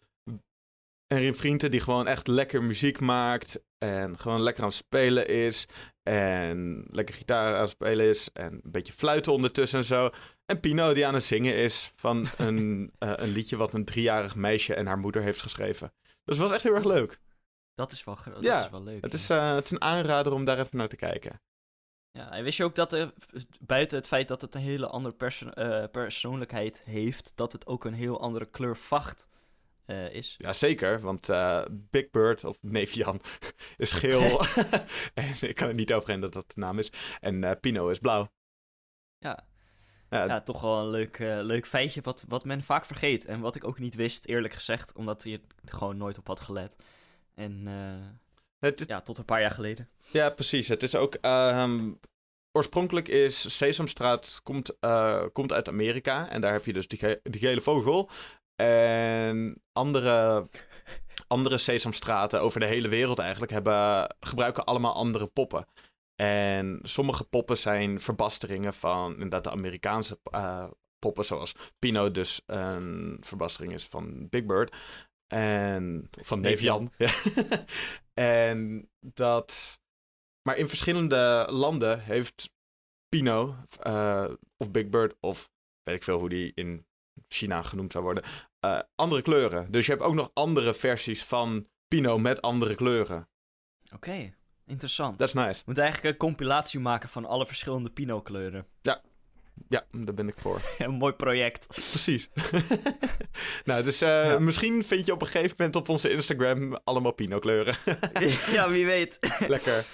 [1.07, 3.63] Henry Vrienden die gewoon echt lekker muziek maakt.
[3.77, 5.67] En gewoon lekker aan het spelen is.
[6.03, 8.29] En lekker gitaar aan het spelen is.
[8.33, 10.09] En een beetje fluiten ondertussen en zo.
[10.45, 14.35] En Pino die aan het zingen is van een, eh, een liedje wat een driejarig
[14.35, 15.93] meisje en haar moeder heeft geschreven.
[16.03, 17.19] Dus het was echt heel erg leuk.
[17.73, 19.01] Dat is wel, Ja, dat is wel leuk.
[19.01, 19.17] Het ja.
[19.17, 21.41] is, eh, het is een aanrader om daar even naar te kijken.
[22.15, 23.13] Ja, en wist je ook dat er,
[23.61, 27.85] buiten het feit dat het een hele andere perso- eh, persoonlijkheid heeft, dat het ook
[27.85, 29.27] een heel andere kleur vacht
[29.85, 30.35] eh, is?
[30.37, 33.21] Ja, zeker, want eh, Big Bird, of neef Jan,
[33.77, 34.45] is geel.
[35.13, 36.91] en ik kan er niet overheen dat dat de naam is.
[37.19, 38.27] En Pino is blauw.
[39.17, 39.47] Ja,
[40.09, 43.25] Ja, toch wel een leuk, leuk feitje wat, wat men vaak vergeet.
[43.25, 46.39] En wat ik ook niet wist, eerlijk gezegd, omdat je er gewoon nooit op had
[46.39, 46.75] gelet.
[47.33, 47.67] En
[48.65, 49.89] het, ja, tot een paar jaar geleden.
[50.11, 50.67] Ja, precies.
[50.67, 51.13] Het is ook.
[51.21, 51.91] ehm,
[52.51, 56.29] oorspronkelijk is Sesamstraat komt, eh, komt uit Amerika.
[56.29, 58.09] En daar heb je dus die, ge- die gele vogel.
[58.55, 60.47] En andere,
[61.27, 65.67] andere Sesamstraten over de hele wereld eigenlijk hebben, gebruiken allemaal andere poppen.
[66.15, 70.67] En sommige poppen zijn verbasteringen van inderdaad de Amerikaanse eh,
[70.99, 74.75] poppen, zoals Pino dus een verbastering is van Big Bird.
[75.27, 76.91] En van Jan.
[76.97, 77.11] Ja.
[78.19, 79.81] En dat.
[80.41, 82.49] Maar in verschillende landen heeft
[83.09, 85.49] Pino eh, of Big Bird of
[85.83, 86.85] weet ik veel hoe die in
[87.27, 88.23] China genoemd zou worden,
[88.59, 89.71] eh, andere kleuren.
[89.71, 93.29] Dus je hebt ook nog andere versies van Pino met andere kleuren.
[93.93, 94.33] Oké,
[94.65, 95.17] interessant.
[95.17, 95.57] Dat is nice.
[95.57, 98.67] We moeten eigenlijk een compilatie maken van alle verschillende Pino-kleuren.
[98.81, 99.01] Ja,
[99.91, 100.61] daar ben ik voor.
[100.77, 101.67] een mooi project.
[101.67, 102.29] Precies.
[103.65, 104.39] nou, dus eh, Ja.
[104.39, 107.75] misschien vind je op een gegeven moment op onze Instagram allemaal Pino kleuren.
[108.51, 109.19] ja, wie weet.
[109.47, 109.85] Lekker.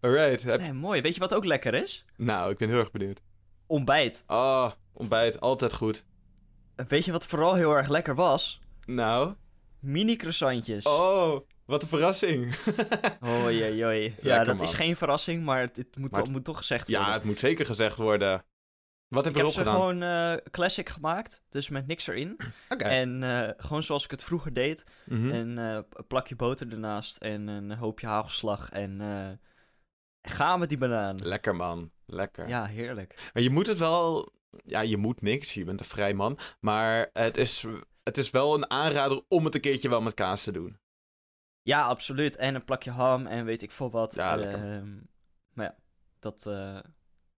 [0.00, 0.42] Alright.
[0.42, 0.60] Heb...
[0.60, 1.00] Nee, mooi.
[1.00, 2.04] Weet je wat ook lekker is?
[2.16, 3.20] Nou, ik ben heel erg benieuwd.
[3.66, 4.24] Ontbijt.
[4.26, 6.04] Oh, ontbijt, altijd goed.
[6.88, 8.60] Weet je wat vooral heel erg lekker was?
[8.86, 9.34] Nou.
[9.80, 10.86] Mini croissantjes.
[10.86, 12.54] Oh, wat een verrassing.
[13.26, 14.14] Oei, oei, oei.
[14.22, 14.64] Ja, dat man.
[14.64, 17.06] is geen verrassing, maar het, het moet, Maar moet toch gezegd worden.
[17.06, 18.44] ja, het moet zeker gezegd worden.
[19.08, 19.74] Wat heb ik je heb ze gedaan?
[19.74, 22.36] gewoon eh, classic gemaakt, dus met niks erin.
[22.78, 24.84] En eh, gewoon zoals ik het vroeger deed.
[25.04, 25.30] Mhm.
[25.30, 28.70] En eh, een plakje boter ernaast en een hoopje hagelslag.
[28.70, 29.40] En
[30.22, 31.16] ga met die banaan.
[31.22, 32.48] Lekker man, lekker.
[32.48, 33.30] Ja, heerlijk.
[33.32, 34.32] Maar je moet het wel...
[34.64, 36.38] Ja, je moet niks, je bent een vrij man.
[36.60, 37.64] Maar het is,
[38.02, 40.78] het is wel een aanrader om het een keertje wel met kaas te doen.
[41.62, 42.36] Ja, absoluut.
[42.36, 44.14] En een plakje ham en weet ik veel wat.
[44.14, 44.58] Ja, lekker.
[44.72, 44.94] Ehm,
[45.52, 45.74] maar ja,
[46.20, 46.78] dat, eh,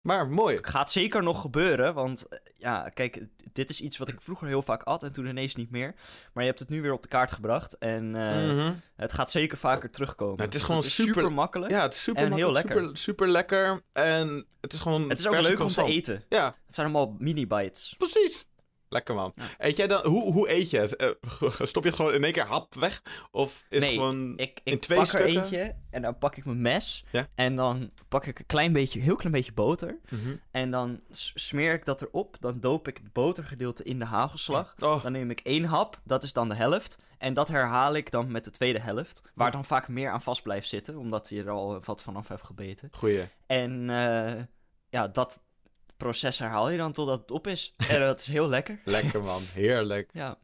[0.03, 0.59] Maar mooi.
[0.63, 4.63] Gaat zeker nog gebeuren, want eh, ja, kijk, dit is iets wat ik vroeger heel
[4.63, 5.95] vaak at en toen ineens niet meer.
[6.33, 8.73] Maar je hebt het nu weer op de kaart gebracht en eh, Mhm.
[8.97, 10.37] het gaat zeker vaker terugkomen.
[10.37, 11.73] Nou, het is Want gewoon super- makkelijk.
[11.73, 12.81] Ja, het is super En heel lekker.
[12.81, 13.83] Super, super lekker.
[13.93, 15.09] En het is gewoon.
[15.09, 16.25] het is ook leuk om te eten.
[16.29, 17.95] Ja, Het zijn allemaal mini-bites.
[17.99, 18.49] precies.
[18.93, 19.33] Lekker man.
[19.37, 19.45] Ja.
[19.59, 20.97] Eet jij dan, hoe, hoe eet je het?
[20.97, 21.09] Eh,
[21.61, 23.03] stop je het gewoon in één keer hap weg?
[23.31, 24.33] Of is Nee, het gewoon.
[24.37, 27.05] Ik, In ik twee pak er eentje en dan pak ik mijn mes.
[27.13, 27.29] Ja.
[27.35, 29.99] En dan pak ik een klein beetje, heel klein beetje boter.
[30.09, 30.37] Mhm.
[30.51, 32.37] En dan smeer ik dat erop.
[32.41, 34.75] Dan doop ik het botergedeelte in de hagelslag.
[34.79, 36.97] Oh, Dan neem ik één hap, dat is dan de helft.
[37.19, 39.23] En dat herhaal ik dan met de tweede helft.
[39.35, 42.45] Waar dan vaak meer aan vast blijft zitten, omdat je er al wat vanaf hebt
[42.45, 42.89] gebeten.
[42.93, 43.29] goeie.
[43.47, 44.43] En eh,
[44.89, 45.43] ja, dat
[46.03, 47.75] proces herhaal je dan totdat het op is.
[47.89, 48.81] En dat is heel lekker.
[48.85, 49.43] Lekker man.
[49.53, 50.11] Heerlijk.
[50.13, 50.39] Ja.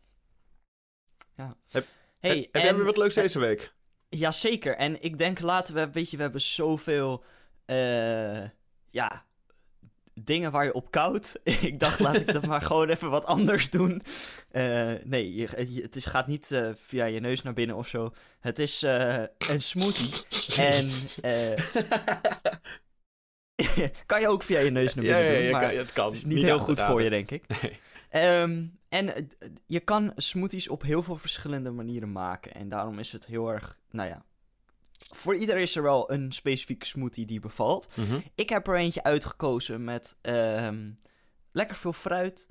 [1.36, 1.54] ja.
[1.70, 1.86] Heb-
[2.18, 3.72] hey, heb heb jij en- weer wat leuks deze week?
[4.08, 4.76] Jazeker.
[4.76, 7.24] En ik denk laten we, weet je, we hebben zoveel,
[7.64, 8.42] eh,
[8.90, 9.26] ja,
[10.20, 11.40] dingen waar je op koudt.
[11.70, 14.02] ik dacht, laat ik dat maar gewoon even wat anders doen.
[14.50, 17.88] Eh, nee, je, je- het is, gaat niet eh, via je neus naar binnen of
[17.88, 18.12] zo.
[18.40, 20.14] Het is eh, een smoothie.
[20.56, 20.90] en
[21.22, 21.58] eh,
[24.06, 25.92] kan je ook via je neus naar ja, binnen ja, doen, je maar kan, het
[25.92, 26.12] kan.
[26.12, 27.44] is niet, heel goed voor je, denk ik.
[27.62, 27.78] Nee.
[28.08, 29.24] Ehm, en eh,
[29.66, 32.54] je kan smoothies op heel veel verschillende manieren maken.
[32.54, 34.24] En daarom is het heel erg, nou ja.
[35.10, 37.88] Voor ieder is er wel een specifieke smoothie die bevalt.
[37.94, 38.20] Mhm.
[38.34, 40.90] Ik heb er eentje uitgekozen met ehm,
[41.52, 42.48] lekker veel fruit.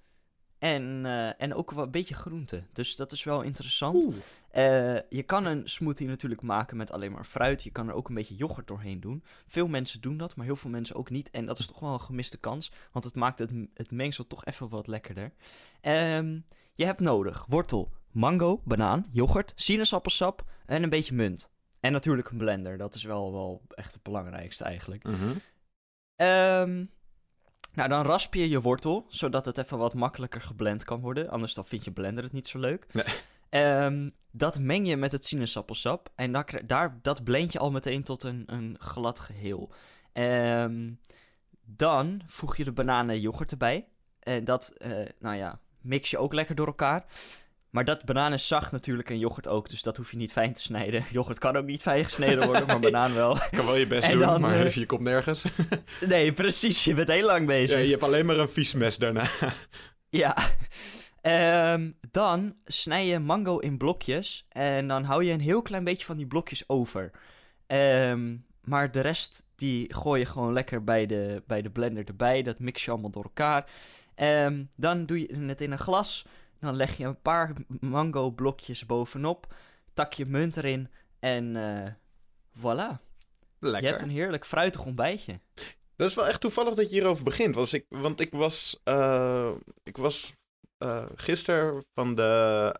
[0.59, 2.63] En, eh, en ook wel een beetje groente.
[2.73, 4.15] Dus dat is wel interessant.
[4.51, 7.63] Eh, je kan een smoothie natuurlijk maken met alleen maar fruit.
[7.63, 9.23] Je kan er ook een beetje yoghurt doorheen doen.
[9.47, 11.29] Veel mensen doen dat, maar heel veel mensen ook niet.
[11.29, 14.45] En dat is toch wel een gemiste kans, want het maakt het, het mengsel toch
[14.45, 15.33] even wat lekkerder.
[15.81, 16.39] Ehm,
[16.73, 21.51] je hebt nodig wortel, mango, banaan, yoghurt, sinaasappelsap en een beetje munt.
[21.79, 25.03] En natuurlijk een blender, dat is wel, wel echt het belangrijkste eigenlijk.
[25.03, 25.33] Mhm.
[26.15, 26.85] Ehm,
[27.77, 31.29] nou, dan rasp je je wortel, zodat het even wat makkelijker geblend kan worden.
[31.29, 32.87] Anders dan vind je blender het niet zo leuk.
[32.93, 33.05] Nee.
[33.49, 36.11] Ehm, dat meng je met het sinaasappelsap.
[36.15, 39.71] En daar, dat blend je al meteen tot een, een glad geheel.
[40.13, 40.91] Ehm,
[41.61, 43.87] dan voeg je de bananen en yoghurt erbij.
[44.19, 47.05] En dat, eh, nou ja, mix je ook lekker door elkaar.
[47.69, 49.69] Maar dat banaan is zacht natuurlijk en yoghurt ook.
[49.69, 51.05] Dus dat hoef je niet fijn te snijden.
[51.11, 53.37] Yoghurt kan ook niet fijn gesneden worden, maar banaan wel.
[53.51, 55.43] Kan wel je best En doen, maar eh, je komt nergens.
[56.07, 56.83] Nee, precies.
[56.83, 57.77] Je bent heel lang bezig.
[57.77, 59.29] Ja, je hebt alleen maar een vies mes daarna.
[60.09, 60.35] Ja.
[61.21, 64.45] Ehm, dan snij je mango in blokjes.
[64.49, 67.11] En dan hou je een heel klein beetje van die blokjes over.
[67.67, 72.41] Ehm, maar de rest, die gooi je gewoon lekker bij de, bij de blender erbij.
[72.43, 73.69] Dat mix je allemaal door elkaar.
[74.15, 76.25] Ehm, dan doe je het in een glas.
[76.59, 79.55] Dan leg je een paar mango blokjes bovenop.
[79.93, 80.89] Tak je munt erin.
[81.19, 81.91] En eh,
[82.57, 83.05] voilà.
[83.59, 83.81] Lekker.
[83.81, 85.39] Je hebt een heerlijk fruitig ontbijtje.
[85.95, 87.55] Dat is wel echt toevallig dat je hierover begint.
[87.55, 89.51] Want ik, want ik was, eh,
[89.83, 90.33] ik was
[90.77, 92.75] eh, gisteren van de,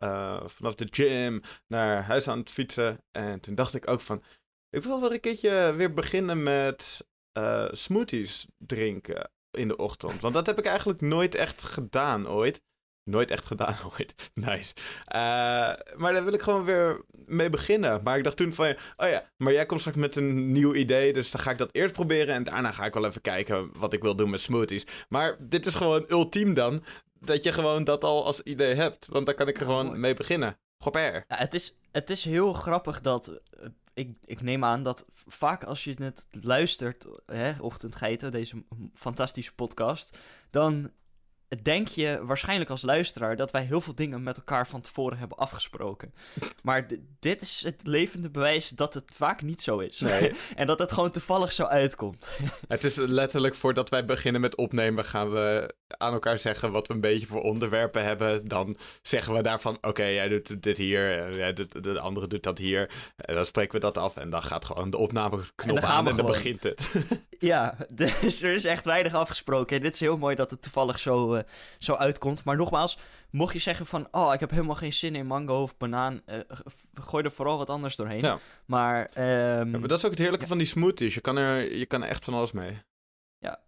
[0.45, 3.03] vanaf de gym naar huis aan het fietsen.
[3.11, 4.23] En toen dacht ik ook van,
[4.69, 7.05] ik wil wel een keertje weer beginnen met
[7.71, 10.21] smoothies drinken in de ochtend.
[10.21, 12.61] Want dat heb ik eigenlijk nooit echt gedaan ooit.
[13.07, 14.13] Nooit echt gedaan ooit.
[14.33, 14.73] Nice.
[15.05, 15.19] Eh,
[15.95, 18.03] maar daar wil ik gewoon weer mee beginnen.
[18.03, 21.13] Maar ik dacht toen van, oh ja, maar jij komt straks met een nieuw idee.
[21.13, 22.35] Dus dan ga ik dat eerst proberen.
[22.35, 24.85] En daarna ga ik wel even kijken wat ik wil doen met smoothies.
[25.09, 26.83] Maar dit is gewoon ultiem dan.
[27.19, 29.07] Dat je gewoon dat al als idee hebt.
[29.09, 29.99] Want dan kan ik er gewoon mooi.
[29.99, 30.57] mee beginnen.
[30.77, 31.13] Gopper.
[31.27, 33.27] Ja, het, is, het is heel grappig dat.
[33.27, 39.53] eh, ik, ik neem aan dat vaak als je het luistert, hè, Ochtendgeiten, deze fantastische
[39.53, 40.17] podcast,
[40.49, 40.91] dan
[41.61, 45.37] denk je waarschijnlijk als luisteraar dat wij heel veel dingen met elkaar van tevoren hebben
[45.37, 46.13] afgesproken.
[46.61, 46.87] Maar
[47.19, 49.99] dit is het levende bewijs dat het vaak niet zo is.
[49.99, 52.37] Nee, en dat het gewoon toevallig zo uitkomt.
[52.67, 56.93] het is letterlijk voordat wij beginnen met opnemen gaan we aan elkaar zeggen wat we
[56.93, 58.45] een beetje voor onderwerpen hebben.
[58.45, 62.43] Dan zeggen we daarvan, oké, jij doet dit hier, eh, jij doet, de andere doet
[62.43, 62.89] dat hier.
[63.15, 66.15] En dan spreken we dat af en dan gaat gewoon de opnameknop gaan aan en
[66.15, 66.81] dan begint het.
[67.39, 69.77] Ja, dus er is echt weinig afgesproken.
[69.77, 71.43] En dit is heel mooi dat het toevallig zo, eh,
[71.77, 72.43] zo uitkomt.
[72.43, 72.97] Maar nogmaals,
[73.31, 74.07] mocht je zeggen van...
[74.11, 76.21] Oh, ik heb helemaal geen zin in mango of banaan...
[76.25, 76.39] eh,
[76.93, 78.21] gooi er vooral wat anders doorheen.
[78.21, 78.39] Ja.
[78.65, 79.27] Maar, ehm,
[79.71, 81.13] Ja, maar dat is ook het heerlijke van die smoothies.
[81.13, 82.81] Je kan er, je kan er echt van alles mee.
[83.39, 83.59] ja.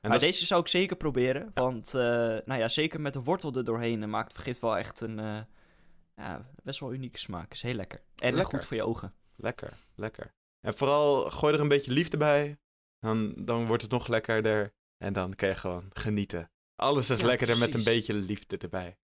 [0.00, 1.50] En maar is- deze zou ik zeker proberen.
[1.54, 2.02] Want, eh,
[2.44, 4.10] nou ja, zeker met de wortel er doorheen...
[4.10, 5.16] maakt vergit wel echt een...
[6.16, 7.52] ja, best wel unieke smaak.
[7.52, 8.00] Is heel lekker.
[8.16, 8.54] En Lekker.
[8.58, 9.14] goed voor je ogen.
[9.36, 10.34] Lekker, lekker.
[10.60, 12.58] En vooral gooi er een beetje liefde bij.
[12.98, 14.72] Dan, dan wordt het nog lekkerder.
[14.98, 16.50] En dan kan je gewoon genieten.
[16.80, 18.96] Alles is Ja, lekkerder met een beetje liefde erbij.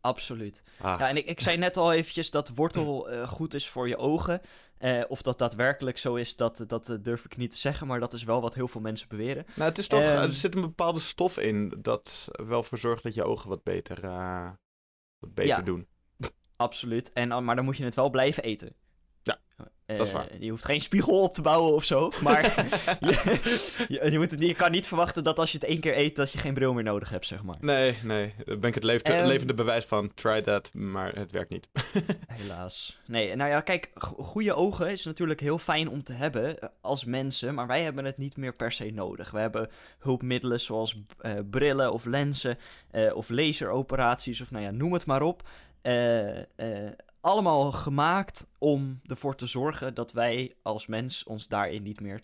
[0.00, 0.62] Absoluut.
[0.80, 3.88] Ah, Ja, en ik, ik zei net al eventjes dat wortel eh, goed is voor
[3.88, 4.40] je ogen.
[4.78, 7.86] Eh, of dat daadwerkelijk zo is, dat, dat eh, durf ik niet te zeggen.
[7.86, 9.44] Maar dat is wel wat heel veel mensen beweren.
[9.54, 10.16] Nou, het is toch, Ehm.
[10.22, 14.00] er zit een bepaalde stof in dat wel voor zorgt dat je ogen wat beter,
[15.18, 15.62] wat beter Ja.
[15.62, 15.86] doen.
[16.56, 17.12] Absoluut.
[17.12, 18.74] En, maar dan moet je het wel blijven eten.
[19.86, 20.26] Ja, dat is waar.
[20.38, 22.12] Je hoeft geen spiegel op te bouwen of zo.
[22.22, 22.42] Maar
[23.00, 23.40] je,
[23.88, 26.16] je, je moet het, je kan niet verwachten dat als je het één keer eet,
[26.16, 27.56] dat je geen bril meer nodig hebt, zeg maar.
[27.60, 29.26] Nee, nee, daar ben ik het levende, Ehm.
[29.26, 30.14] levende bewijs van.
[30.14, 31.68] Try that, maar het werkt niet.
[32.26, 32.98] Helaas.
[33.06, 36.68] Nee, nou ja, kijk, go- goede ogen is natuurlijk heel fijn om te hebben eh,
[36.80, 39.30] als mensen, maar wij hebben het niet meer per se nodig.
[39.30, 42.58] We hebben hulpmiddelen zoals eh, brillen of lenzen
[43.14, 45.42] of laseroperaties of nou ja, noem het maar op.
[45.82, 46.28] Eh,
[47.22, 52.20] allemaal gemaakt om ervoor te zorgen dat wij als mens ons daarin niet meer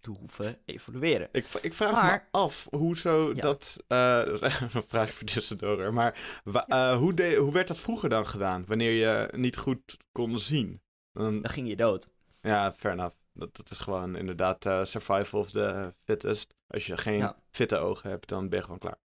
[0.00, 1.28] toe hoeven evolueren.
[1.32, 3.40] Ik, ik vraag me af hoezo Ja.
[3.40, 3.76] dat...
[3.88, 5.92] eh, dat is echt een vraag voor tussendoor.
[5.92, 8.64] Maar wa- eh, hoe, de, hoe werd dat vroeger dan gedaan?
[8.66, 10.80] Wanneer je niet goed kon zien?
[11.12, 12.10] Dan, Dan ging je dood.
[12.40, 13.14] ja, fair enough.
[13.32, 16.54] Dat, dat is gewoon inderdaad eh, survival of the fittest.
[16.66, 17.36] Als je geen Ja.
[17.50, 18.98] fitte ogen hebt, dan ben je gewoon klaar.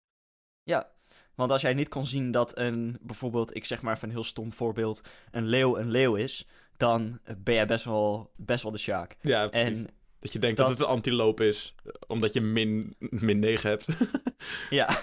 [0.64, 0.88] Ja,
[1.34, 4.24] want als jij niet kon zien dat een, bijvoorbeeld, ik zeg maar even een heel
[4.24, 6.46] stom voorbeeld, een leeuw een leeuw is,
[6.76, 9.16] dan ben jij best wel, best wel de sjaak.
[9.20, 9.68] Ja, precies.
[9.68, 9.88] En
[10.20, 11.74] dat je denkt dat, dat- het een antiloop is,
[12.06, 13.86] omdat je min, min 9 hebt.
[14.70, 14.98] ja,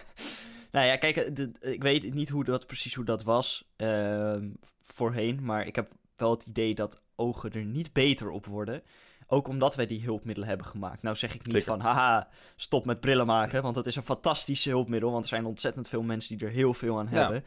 [0.72, 4.50] nou ja, kijk, de- ik weet niet hoe dat, precies hoe dat was ehm,
[4.82, 8.84] voorheen, maar ik heb wel het idee dat ogen er niet beter op worden.
[9.34, 11.02] Ook omdat wij die hulpmiddelen hebben gemaakt.
[11.02, 13.62] Nou zeg ik niet van, haha, stop met brillen maken.
[13.62, 15.12] Want dat is een fantastische hulpmiddel.
[15.12, 17.20] Want er zijn ontzettend veel mensen die er heel veel aan Ja.
[17.20, 17.44] hebben.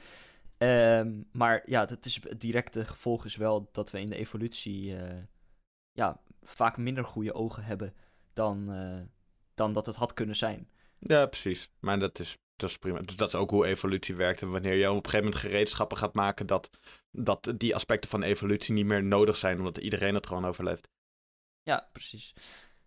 [0.59, 4.97] Ehm, maar ja, het, is, het directe gevolg is wel dat we in de evolutie
[4.97, 5.17] eh,
[5.93, 7.95] ja, vaak minder goede ogen hebben
[8.33, 9.01] dan, eh,
[9.55, 10.69] dan dat het had kunnen zijn.
[10.99, 11.71] Ja, precies.
[11.81, 13.01] Maar dat is, dat is prima.
[13.01, 14.43] Dus dat is ook hoe evolutie werkt.
[14.43, 16.71] En wanneer je op een gegeven moment gereedschappen gaat maken, dat,
[17.11, 20.93] dat die aspecten van evolutie niet meer nodig zijn, omdat iedereen het gewoon overleeft.
[21.65, 22.35] Ja, precies.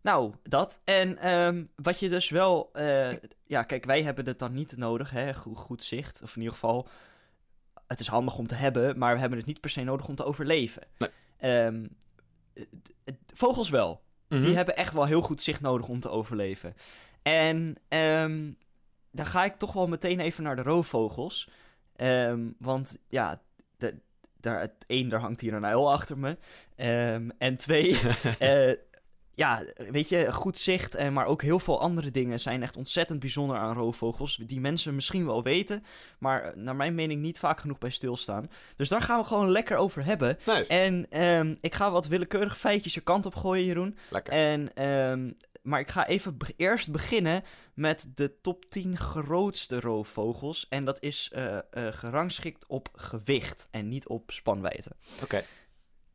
[0.01, 0.81] Nou, dat.
[0.83, 2.69] En ehm, wat je dus wel...
[2.73, 3.09] eh,
[3.45, 5.33] ja, kijk, wij hebben het dan niet nodig, hè.
[5.33, 6.21] Go- goed zicht.
[6.23, 6.87] Of in ieder geval...
[7.87, 10.15] Het is handig om te hebben, maar we hebben het niet per se nodig om
[10.15, 10.83] te overleven.
[10.97, 11.09] Nee.
[11.37, 11.87] Ehm,
[12.53, 12.63] eh,
[13.33, 14.01] vogels wel.
[14.27, 14.41] Mhm.
[14.41, 16.73] Die hebben echt wel heel goed zicht nodig om te overleven.
[17.21, 18.51] En ehm,
[19.11, 21.49] dan ga ik toch wel meteen even naar de roofvogels.
[22.57, 23.41] Want ja,
[23.77, 23.99] de,
[24.39, 26.37] daar, één, daar hangt hier een uil achter me.
[26.75, 27.99] Ehm, en twee,
[28.39, 28.73] eh,
[29.37, 33.19] ja, weet je, goed zicht, en maar ook heel veel andere dingen zijn echt ontzettend
[33.19, 34.35] bijzonder aan roofvogels.
[34.45, 35.83] Die mensen misschien wel weten,
[36.19, 38.49] maar eh, naar mijn mening niet vaak genoeg bij stilstaan.
[38.75, 40.37] Dus daar gaan we gewoon lekker over hebben.
[40.45, 40.67] Nice.
[40.67, 43.97] En ehm, ik ga wat willekeurige feitjes je kant op gooien, Jeroen.
[44.09, 44.33] Lekker.
[44.33, 45.31] En, ehm,
[45.67, 50.65] maar ik ga even be- eerst beginnen met de top 10 grootste roofvogels.
[50.69, 54.91] En dat is eh, eh, gerangschikt op gewicht en niet op spanwijdte.
[55.23, 55.43] Oké.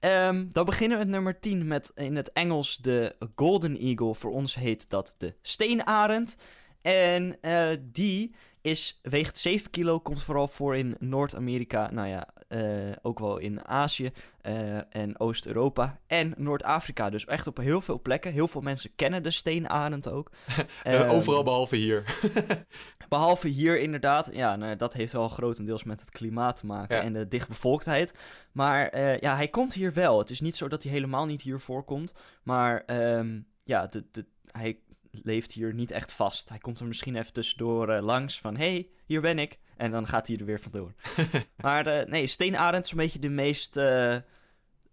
[0.00, 4.14] Ehm, dan beginnen we met nummer 10 met in het Engels de Golden Eagle.
[4.14, 6.36] Voor ons heet dat de steenarend.
[6.82, 11.90] En eh, die is, weegt 7 kilo, komt vooral voor in Noord-Amerika.
[11.90, 12.61] Nou ja, eh,
[13.03, 17.11] ook wel in Azië eh, en Oost-Europa en Noord-Afrika.
[17.11, 18.33] Dus echt op heel veel plekken.
[18.33, 20.31] Heel veel mensen kennen de steenarend ook.
[20.83, 22.05] Eh, Ehm, overal behalve hier.
[23.09, 27.03] Behalve hier inderdaad, ja, nou, dat heeft wel grotendeels met het klimaat te maken Ja.
[27.03, 28.12] en de dichtbevolktheid.
[28.53, 30.18] Maar ja, hij komt hier wel.
[30.18, 32.14] Het is niet zo dat hij helemaal niet hier voorkomt.
[32.42, 34.79] Maar ehm, ja, de, de, hij
[35.12, 36.48] leeft hier niet echt vast.
[36.48, 39.59] Hij komt er misschien even tussendoor eh, langs van, hey, hier ben ik.
[39.77, 40.94] En dan gaat hij er weer vandoor.
[41.57, 44.16] maar eh, nee, steenarend is een beetje de meest eh,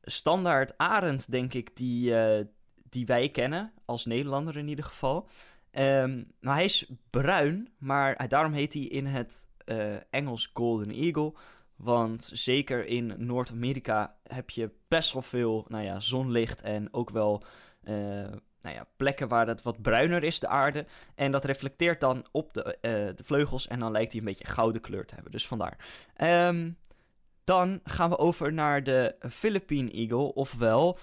[0.01, 2.13] standaard arend, denk ik, die,
[2.89, 3.73] die wij kennen.
[3.85, 5.29] Als Nederlander in ieder geval.
[5.71, 9.47] Ehm, nou, hij is bruin, maar daarom heet hij in het
[10.09, 11.33] Engels Golden Eagle.
[11.75, 17.43] Want zeker in Noord-Amerika heb je best wel veel nou ja, zonlicht en ook wel
[18.61, 20.85] nou ja, plekken waar het wat bruiner is, de aarde.
[21.15, 24.47] En dat reflecteert dan op de, eh, de vleugels en dan lijkt hij een beetje
[24.47, 25.31] gouden kleur te hebben.
[25.31, 25.77] Dus vandaar.
[26.15, 26.71] Ehm,
[27.43, 30.97] dan gaan we over naar de Philippine Eagle, ofwel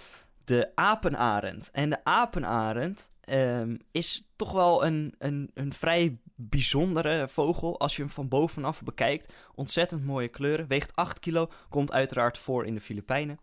[0.45, 1.71] de apenarend.
[1.73, 8.03] En de apenarend ehm, is toch wel een, een, een vrij bijzondere vogel als je
[8.03, 9.33] hem van bovenaf bekijkt.
[9.55, 13.39] Ontzettend mooie kleuren, weegt 8 kilo, komt uiteraard voor in de Filipijnen.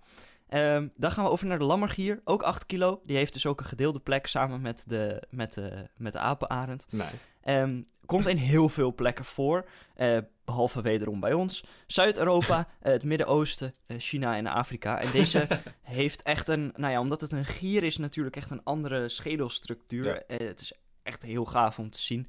[0.54, 3.02] Ehm, dan gaan we over naar de lammergier, ook 8 kilo.
[3.06, 6.86] Die heeft dus ook een gedeelde plek samen met de, met de, met de apenarend.
[6.90, 7.08] Nee.
[7.42, 11.66] Ehm, komt in heel veel plekken voor, eh, behalve wederom bij ons.
[11.88, 15.00] Zuid-Europa, eh, het Midden-Oosten, eh, China en Afrika.
[15.00, 15.48] En deze
[15.82, 20.06] heeft echt een, nou ja, omdat het een gier is, natuurlijk echt een andere schedelstructuur.
[20.28, 20.36] Ja.
[20.38, 20.74] Het is
[21.04, 22.28] echt heel gaaf om te zien.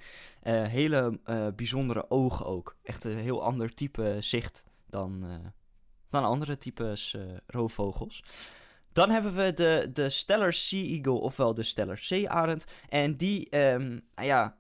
[0.48, 1.20] Hele
[1.57, 2.76] bijzondere ogen ook.
[2.82, 5.26] Echt een heel ander type zicht dan,
[6.14, 8.24] dan andere types eh, roofvogels.
[8.92, 12.64] Dan hebben we de, de Steller Sea Eagle, ofwel de Steller Zeearend.
[12.88, 14.56] En die, ehm, nou ja,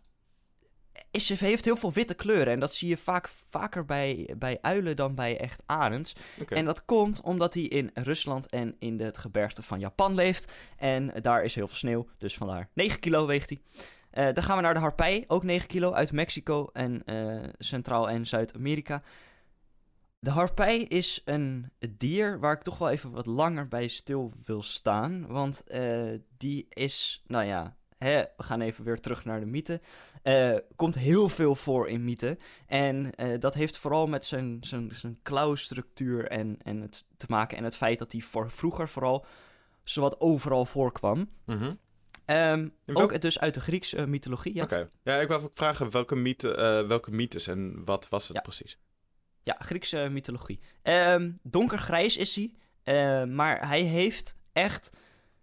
[1.10, 2.52] is, heeft heel veel witte kleuren.
[2.52, 6.12] En dat zie je vaak vaker bij, bij uilen dan bij echt arends.
[6.48, 10.52] En dat komt omdat hij in Rusland en in het gebergte van Japan leeft.
[10.76, 13.60] En daar is heel veel sneeuw, dus vandaar 9 kilo weegt hij.
[14.10, 18.08] Eh, dan gaan we naar de harpij, ook 9 kilo, uit Mexico en eh, Centraal-
[18.08, 19.02] en Zuid-Amerika.
[20.24, 24.62] De harpij is een dier waar ik toch wel even wat langer bij stil wil
[24.62, 25.26] staan.
[25.26, 29.80] Want eh, die is, nou ja, hè, we gaan even weer terug naar de mythe.
[30.22, 32.38] Eh, komt heel veel voor in mythe.
[32.66, 37.56] En eh, dat heeft vooral met zijn, zijn, zijn klauwstructuur en, en het te maken.
[37.58, 39.26] En het feit dat hij voor vroeger vooral
[39.82, 41.30] zowat overal voorkwam.
[41.46, 41.74] Mhm.
[42.24, 44.54] Ehm, welk- ook dus uit de Griekse mythologie.
[44.54, 44.90] Ja, Oké.
[45.02, 48.42] Ja, ik ook vragen welke, mythe, welke mythes en wat was het Ja.
[48.42, 48.78] precies?
[49.44, 50.60] Ja, Griekse mythologie.
[50.82, 52.52] Ehm, donkergrijs is hij.
[52.82, 54.90] eh, maar hij heeft echt.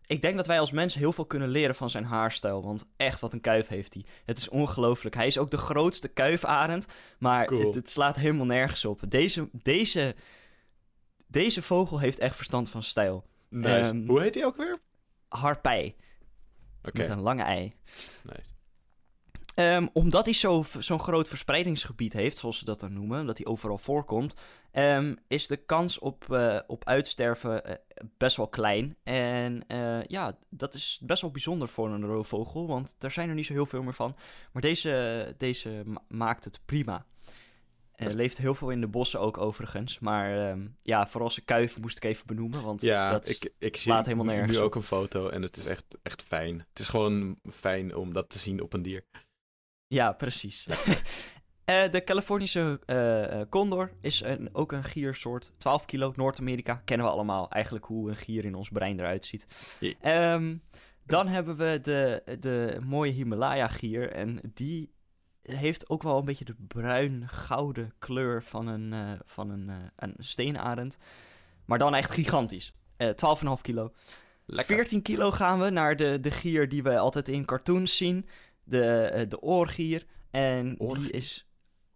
[0.05, 2.63] Ik denk dat wij als mensen heel veel kunnen leren van zijn haarstijl.
[2.63, 4.05] Want echt, wat een kuif heeft hij.
[4.25, 5.15] Het is ongelooflijk.
[5.15, 6.85] Hij is ook de grootste kuifarend.
[7.19, 7.65] Maar Cool.
[7.65, 9.01] het, het slaat helemaal nergens op.
[9.07, 10.15] Deze, deze,
[11.27, 13.25] deze vogel heeft echt verstand van stijl.
[13.49, 13.75] Nice.
[13.77, 14.77] Ehm, Hoe heet die ook weer?
[15.27, 15.95] Harpij.
[16.81, 17.73] Met een lange ei.
[18.23, 18.49] Nice.
[19.61, 23.45] Ehm, omdat hij zo- zo'n groot verspreidingsgebied heeft, zoals ze dat dan noemen, omdat hij
[23.47, 24.33] overal voorkomt,
[24.71, 27.75] ehm, is de kans op, eh, op uitsterven eh,
[28.17, 28.95] best wel klein.
[29.03, 33.35] En eh, ja, dat is best wel bijzonder voor een roofvogel, want er zijn er
[33.35, 34.15] niet zo heel veel meer van.
[34.51, 37.05] Maar deze, deze ma- maakt het prima.
[37.95, 39.99] Er leeft heel veel in de bossen ook overigens.
[39.99, 43.77] Maar ehm, ja, vooral zijn kuif moest ik even benoemen, want Ja, dat ik, ik
[43.77, 46.65] zie helemaal nergens nu ook een foto en het is echt, echt fijn.
[46.69, 49.03] Het is gewoon fijn om dat te zien op een dier.
[49.91, 50.65] Ja, precies.
[51.65, 55.51] Eh, de Californische eh, condor is een, ook een giersoort.
[55.57, 56.81] 12 kilo, Noord-Amerika.
[56.85, 59.47] Kennen we allemaal eigenlijk hoe een gier in ons brein eruit ziet.
[60.01, 60.55] Ehm,
[61.05, 64.11] dan hebben we de, de mooie Himalaya-gier.
[64.11, 64.93] En die
[65.41, 70.97] heeft ook wel een beetje de bruin-gouden kleur van een, eh, van een, een steenarend.
[71.65, 72.73] Maar dan echt gigantisch.
[72.97, 73.93] Eh 12,5 kilo.
[74.45, 74.75] Lekker.
[74.75, 78.27] 14 kilo gaan we naar de, de gier die we altijd in cartoons zien.
[78.71, 80.05] De, eh, de oorgier.
[80.31, 81.47] En die is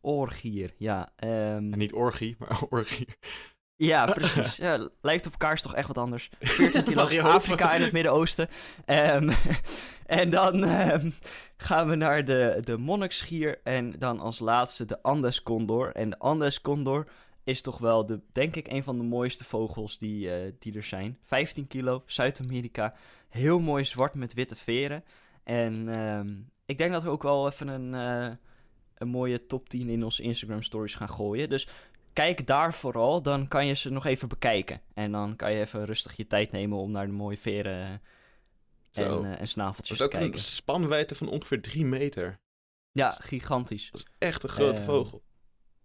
[0.02, 1.10] oorgier, ja.
[1.16, 1.32] ehm,
[1.74, 3.08] En niet orgie, maar orgie.
[3.76, 4.56] ja, precies.
[4.56, 6.30] Ja, lijkt op elkaar, is toch echt wat anders.
[6.40, 7.20] 14 kilo.
[7.20, 8.48] Afrika en het Midden-Oosten.
[8.86, 9.30] Ehm,
[10.06, 11.10] en dan ehm,
[11.58, 13.60] gaan we naar de, de monniksgier.
[13.64, 15.92] En dan als laatste de Andes condor.
[15.92, 17.08] En de Andes condor
[17.44, 20.84] is toch wel, de, denk ik, een van de mooiste vogels die, eh, die er
[20.84, 21.18] zijn.
[21.24, 22.94] 15 kilo, Zuid-Amerika.
[23.30, 25.04] Heel mooi zwart met witte veren.
[25.44, 25.88] En
[26.66, 28.36] ik denk dat we ook wel even een, eh,
[28.96, 31.50] een mooie top 10 in onze Instagram stories gaan gooien.
[31.50, 31.68] Dus
[32.14, 34.82] kijk daar vooral, dan kan je ze nog even bekijken.
[34.94, 38.02] En dan kan je even rustig je tijd nemen om naar de mooie veren
[38.90, 39.24] Zo.
[39.24, 40.38] en, eh, en snaveltjes Het te is ook kijken.
[40.40, 42.40] een spanwijdte van ongeveer 3 meter.
[42.92, 43.90] Ja, gigantisch.
[43.92, 45.24] Dat is echt een grote Eh, vogel.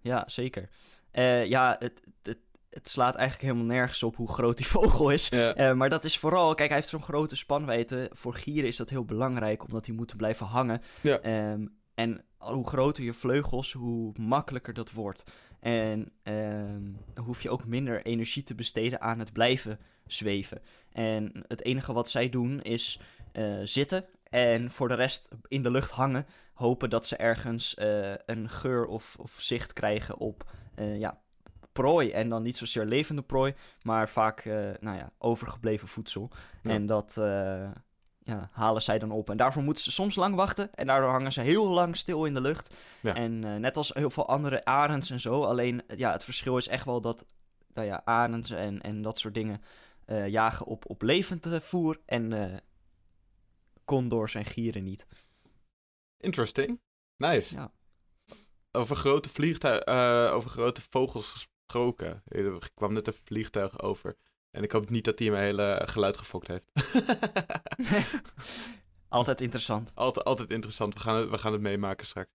[0.01, 0.69] Ja, zeker.
[1.11, 2.39] Eh, ja, het, het,
[2.71, 5.29] het slaat eigenlijk helemaal nergens op hoe groot die vogel is.
[5.29, 5.55] Ja.
[5.55, 8.11] Eh, maar dat is vooral, kijk, hij heeft zo'n grote spanwijdte.
[8.13, 10.83] Voor gieren is dat heel belangrijk, omdat die moeten blijven hangen.
[11.01, 11.21] Ja.
[11.21, 15.25] Ehm, en hoe groter je vleugels, hoe makkelijker dat wordt.
[15.61, 20.63] En dan hoef je ook minder energie te besteden aan het blijven zweven.
[20.93, 23.01] En het enige wat zij doen is
[23.33, 26.27] eh, zitten en voor de rest in de lucht hangen.
[26.55, 30.51] Hopen dat ze ergens eh, een geur of, of zicht krijgen op
[30.99, 31.21] ja,
[31.81, 32.11] prooi.
[32.11, 36.31] En dan niet zozeer levende prooi, maar vaak eh, nou ja, overgebleven voedsel.
[36.63, 36.71] Ja.
[36.71, 37.71] En dat eh,
[38.19, 39.31] ja, halen zij dan op.
[39.31, 40.75] En daarvoor moeten ze soms lang wachten.
[40.75, 42.77] En daardoor hangen ze heel lang stil in de lucht.
[43.03, 43.15] Ja.
[43.15, 45.45] En eh, net als heel veel andere arends en zo.
[45.45, 47.27] Alleen ja, het verschil is echt wel dat
[47.73, 49.63] nou ja, arends en, en dat soort dingen
[50.27, 52.01] jagen op, op levend voer.
[52.07, 52.61] En
[53.85, 55.07] condors en gieren niet.
[56.17, 56.81] Interesting.
[57.17, 57.55] Nice.
[57.55, 57.73] Ja.
[58.73, 62.23] Over grote vliegtuigen, over grote vogels gesproken.
[62.25, 64.17] Er kwam net een vliegtuig over.
[64.51, 66.65] En ik hoop niet dat hij mijn hele geluid gefokt heeft.
[69.09, 69.93] Altijd interessant.
[69.95, 70.95] altijd, altijd interessant.
[70.95, 72.31] We gaan, het, we gaan het meemaken straks.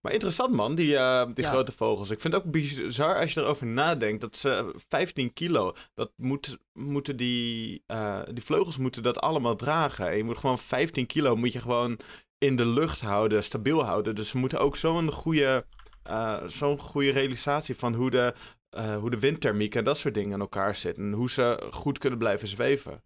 [0.00, 1.50] Maar interessant man, die, eh, die Ja.
[1.50, 2.10] grote vogels.
[2.10, 4.20] Ik vind het ook bizar als je erover nadenkt.
[4.20, 10.08] Dat ze 15 kilo, dat moet, moeten die, eh, die vleugels moeten dat allemaal dragen.
[10.10, 11.98] En je moet gewoon 15 kilo moet je gewoon
[12.38, 14.14] in de lucht houden, stabiel houden.
[14.14, 15.66] Dus ze moeten ook zo'n goede,
[16.04, 18.34] eh, zo'n goede realisatie van hoe de,
[18.70, 21.04] eh, hoe de windthermiek en dat soort dingen in elkaar zitten.
[21.04, 23.02] En hoe ze goed kunnen blijven zweven.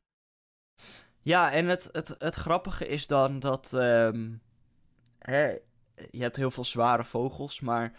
[1.22, 3.72] Ja, en het, het, het grappige is dan dat.
[3.74, 4.30] ehm,
[5.18, 5.46] hè,
[6.10, 7.92] je hebt heel veel zware vogels, maar.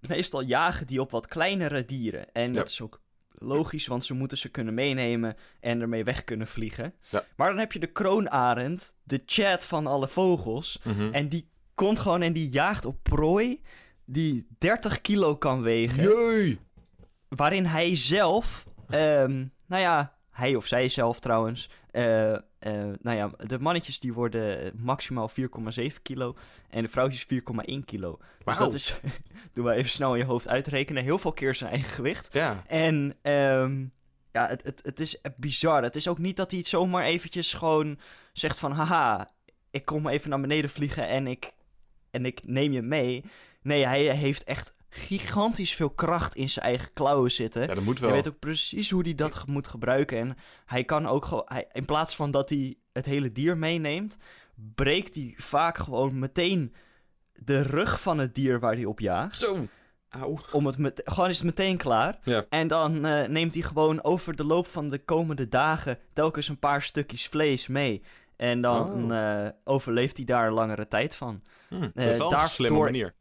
[0.00, 2.32] meestal jagen die op wat kleinere dieren.
[2.32, 2.58] En Ja.
[2.58, 6.94] dat is ook logisch, want ze moeten ze kunnen meenemen en ermee weg kunnen vliegen.
[7.10, 7.24] Ja.
[7.36, 10.80] Maar dan heb je de kroonarend, de chat van alle vogels.
[10.84, 11.12] Mhm.
[11.12, 13.62] En die komt gewoon en die jaagt op prooi
[14.04, 16.02] die 30 kilo kan wegen.
[16.02, 16.58] Jee!
[17.28, 22.40] Waarin hij zelf, ehm, nou ja, hij of zij zelf trouwens, eh, eh,
[23.00, 26.36] nou ja, de mannetjes die worden maximaal 4,7 kilo
[26.70, 28.16] en de vrouwtjes 4,1 kilo.
[28.18, 28.58] Dus Wauw.
[28.58, 29.00] dat is,
[29.52, 32.28] doe maar even snel in je hoofd uitrekenen, heel veel keer zijn eigen gewicht.
[32.32, 32.62] Ja.
[32.66, 33.84] En ehm,
[34.32, 35.82] ja, het, het, het is bizar.
[35.82, 37.98] Het is ook niet dat hij het zomaar eventjes gewoon
[38.32, 38.72] zegt van...
[38.72, 39.30] Haha,
[39.70, 41.52] ik kom even naar beneden vliegen en ik,
[42.14, 43.24] en ik neem je mee.
[43.62, 47.60] Nee, hij heeft echt gigantisch veel kracht in zijn eigen klauwen zitten.
[47.66, 48.16] ja, dat moet Hij wel.
[48.16, 50.18] weet ook precies hoe hij dat moet gebruiken.
[50.18, 51.44] En hij kan ook gewoon...
[51.46, 54.16] Hij, in plaats van dat hij het hele dier meeneemt...
[54.74, 56.74] breekt hij vaak gewoon meteen
[57.32, 59.66] de rug van het dier waar hij op jaagt Zo.
[60.52, 62.18] Om het met, gewoon is het meteen klaar.
[62.22, 62.46] Ja.
[62.48, 66.58] En dan eh, neemt hij gewoon over de loop van de komende dagen telkens een
[66.58, 68.02] paar stukjes vlees mee.
[68.36, 69.18] En dan Oh.
[69.44, 71.42] eh, overleeft hij daar langere tijd van.
[71.68, 73.14] Hm, dat Eh, is wel een slimme manier.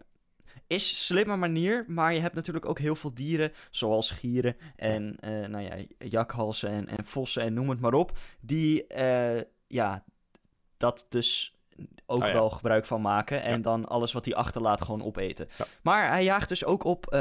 [0.67, 5.15] Is een slimme manier, maar je hebt natuurlijk ook heel veel dieren, zoals gieren en
[5.19, 8.85] eh, nou ja, jakhalzen en, en vossen en noem het maar op, die
[9.67, 10.03] ja,
[10.77, 11.57] dat dus
[12.05, 12.33] ook Ah, ja.
[12.33, 13.57] wel gebruik van maken en Ja.
[13.57, 15.47] dan alles wat hij achterlaat gewoon opeten.
[15.57, 15.65] Ja.
[15.81, 17.15] Maar hij jaagt dus ook op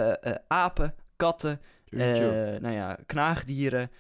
[0.47, 3.91] apen, katten, nou ja, knaagdieren,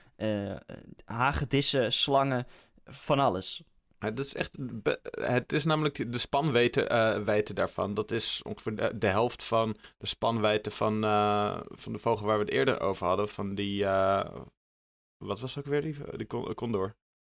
[1.04, 2.46] hagedissen, slangen,
[2.84, 3.62] van alles.
[4.10, 4.56] Dat is echt,
[5.10, 7.94] het is namelijk de spanwijdte eh, daarvan.
[7.94, 12.38] Dat is ongeveer de, de helft van de spanwijdte van, eh, van de vogel waar
[12.38, 13.28] we het eerder over hadden.
[13.28, 14.40] Van die, eh,
[15.16, 16.94] wat was ook weer die, con- condor?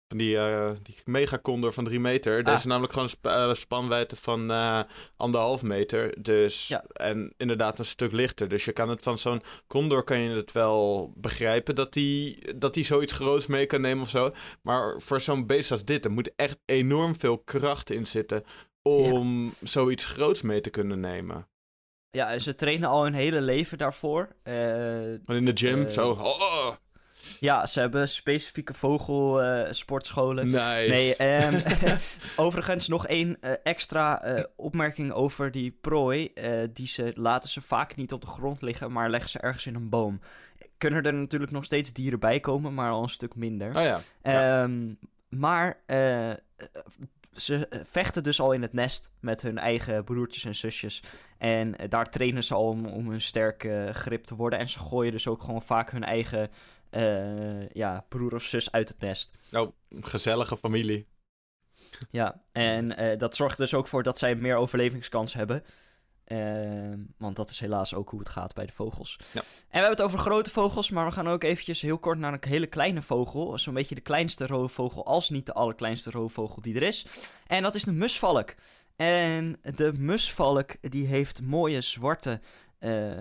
[0.09, 2.43] Van die, eh die megacondor van drie meter.
[2.43, 2.59] Dat Ah.
[2.59, 4.81] is namelijk gewoon een sp- eh, spanwijdte van eh,
[5.17, 6.23] anderhalf meter.
[6.23, 6.85] Dus, Ja.
[6.93, 8.49] en inderdaad een stuk lichter.
[8.49, 12.75] Dus je kan het van zo'n condor kan je het wel begrijpen dat die, dat
[12.75, 14.31] die zoiets groots mee kan nemen of zo.
[14.63, 18.45] Maar voor zo'n beest als dit, er moet echt enorm veel kracht in zitten
[18.83, 21.49] om zoiets groots mee te kunnen nemen.
[22.11, 24.29] Ja, ze trainen al hun hele leven daarvoor.
[25.25, 26.11] Maar in de gym, zo.
[26.11, 26.75] Oh, oh,
[27.41, 30.47] ja, ze hebben specifieke vogelsportscholen.
[30.47, 30.87] nice.
[30.89, 31.61] Nee, ehm,
[32.37, 36.31] overigens nog één eh, extra eh, opmerking over die prooi.
[36.35, 39.67] eh, die ze laten ze vaak niet op de grond liggen, maar leggen ze ergens
[39.67, 40.21] in een boom.
[40.79, 43.77] Kunnen er natuurlijk nog steeds dieren bij komen, maar al een stuk minder.
[43.77, 44.01] Oh ja.
[44.23, 44.93] Ehm,
[45.29, 46.37] maar eh, eh,
[47.33, 51.03] ze eh, vechten dus al in het nest met hun eigen broertjes en zusjes.
[51.39, 54.59] En eh, daar trainen ze al om, om een sterke grip te worden.
[54.59, 56.51] En ze gooien dus ook gewoon vaak hun eigen
[56.91, 59.33] eh, ja, broer of zus uit het nest.
[59.51, 61.07] Nou, gezellige familie.
[62.11, 65.65] Ja, en eh, dat zorgt dus ook voor dat zij meer overlevingskans hebben.
[66.25, 69.17] Ehm, want dat is helaas ook hoe het gaat bij de vogels.
[69.33, 69.41] Ja.
[69.41, 72.33] En we hebben het over grote vogels, maar we gaan ook eventjes heel kort naar
[72.33, 73.59] een hele kleine vogel.
[73.59, 77.07] Zo'n beetje de kleinste roofvogel, als niet de allerkleinste roofvogel die er is.
[77.47, 78.55] En dat is de musvalk.
[78.97, 82.41] En de musvalk die heeft mooie zwarte
[82.79, 83.13] eh,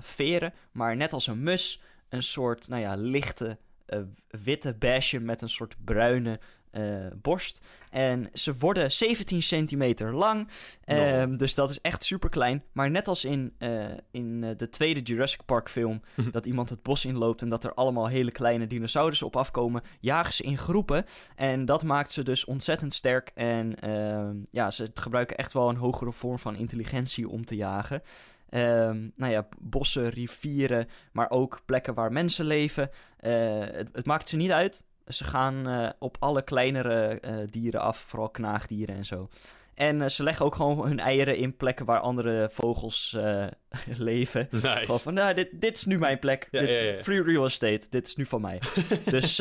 [0.00, 4.00] veren, maar net als een mus een soort, nou ja, lichte eh,
[4.44, 6.40] witte beige met een soort bruine
[6.70, 7.66] eh, borst.
[7.90, 10.48] En ze worden 17 centimeter lang.
[10.84, 12.64] Ehm, dus dat is echt super klein.
[12.72, 16.02] Maar net als in, eh, in de tweede Jurassic Park film,
[16.32, 20.34] dat iemand het bos inloopt en dat er allemaal hele kleine dinosaurussen op afkomen, jagen
[20.34, 21.04] ze in groepen.
[21.36, 23.30] En dat maakt ze dus ontzettend sterk.
[23.34, 28.02] En ehm, ja, ze gebruiken echt wel een hogere vorm van intelligentie om te jagen.
[28.48, 32.90] Ehm, nou ja, bossen, rivieren, maar ook plekken waar mensen leven.
[33.16, 34.84] Eh, het, het maakt ze niet uit.
[35.06, 39.28] Ze gaan eh, op alle kleinere eh, dieren af, vooral knaagdieren en zo.
[39.74, 43.16] En ze leggen ook gewoon hun eieren in plekken waar andere vogels
[43.98, 44.48] leven.
[44.84, 46.48] Gewoon van, nou, dit, dit is nu mijn plek.
[46.50, 47.02] Ja, Dit- ja, ja.
[47.02, 48.60] Free real estate, dit is nu van mij.
[49.04, 49.36] dus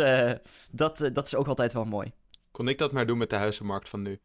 [0.71, 2.11] dat, dat is ook altijd wel mooi.
[2.51, 4.19] Kon ik dat maar doen met de huizenmarkt van nu?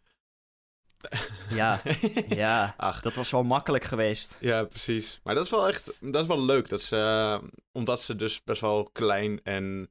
[1.50, 1.82] Ja,
[2.28, 4.36] ja, Ach, dat was wel makkelijk geweest.
[4.40, 5.20] ja, precies.
[5.22, 6.68] Maar dat is wel echt, dat is wel leuk.
[6.68, 9.88] Dat ze, eh, omdat ze dus best wel klein en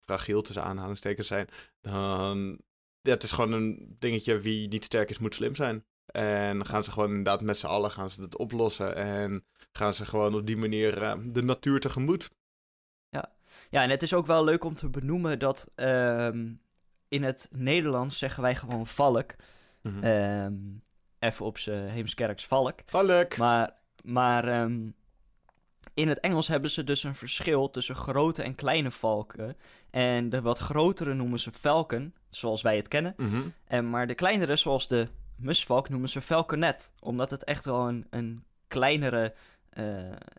[0.00, 1.48] fragiel tussen aanhalingstekens zijn,
[1.80, 2.58] dan,
[3.00, 5.84] ja, het is gewoon een dingetje, wie niet sterk is, moet slim zijn.
[6.06, 10.04] En gaan ze gewoon inderdaad met z'n allen gaan ze het oplossen en gaan ze
[10.06, 12.30] gewoon op die manier eh, de natuur tegemoet.
[13.70, 16.52] Ja, en het is ook wel leuk om te benoemen dat ehm,
[17.08, 19.34] in het Nederlands zeggen wij gewoon valk.
[19.84, 20.04] Mhm.
[20.04, 20.54] Ehm,
[21.18, 22.78] even op z'n Heemskerks valk.
[22.86, 23.36] Valk!
[23.36, 23.72] Maar,
[24.04, 24.88] maar ehm,
[25.94, 29.56] in het Engels hebben ze dus een verschil tussen grote en kleine valken.
[29.90, 33.14] En de wat grotere noemen ze falcon, zoals wij het kennen.
[33.16, 33.40] Mhm.
[33.64, 36.90] En, maar de kleinere, zoals de musvalk, noemen ze falconet.
[37.00, 39.34] Omdat het echt wel een, een kleinere
[39.70, 39.84] eh,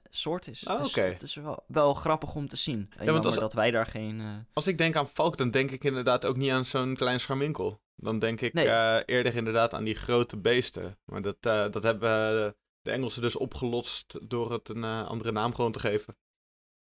[0.09, 0.63] soort is.
[0.67, 1.01] Oh, dus oké.
[1.01, 2.77] het is wel, wel grappig om te zien.
[2.79, 4.19] En want jammer als- dat wij daar geen...
[4.21, 7.19] eh, Als ik denk aan valk, dan denk ik inderdaad ook niet aan zo'n klein
[7.19, 7.79] scharminkel.
[7.95, 8.67] Dan denk ik Nee.
[8.69, 10.97] eh, eerder inderdaad aan die grote beesten.
[11.05, 12.09] Maar dat, eh, dat hebben
[12.45, 16.15] eh, de Engelsen dus opgelost door het een andere naam gewoon te geven.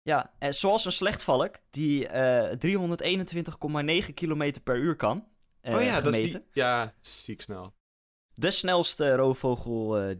[0.03, 5.29] Ja, eh, zoals een slechtvalk die eh 321,9 km per uur kan.
[5.63, 6.41] oh ja, dat is gemeten.
[6.41, 6.63] die.
[6.63, 7.75] Ja, ziek snel.
[8.33, 10.15] De snelste roofvogel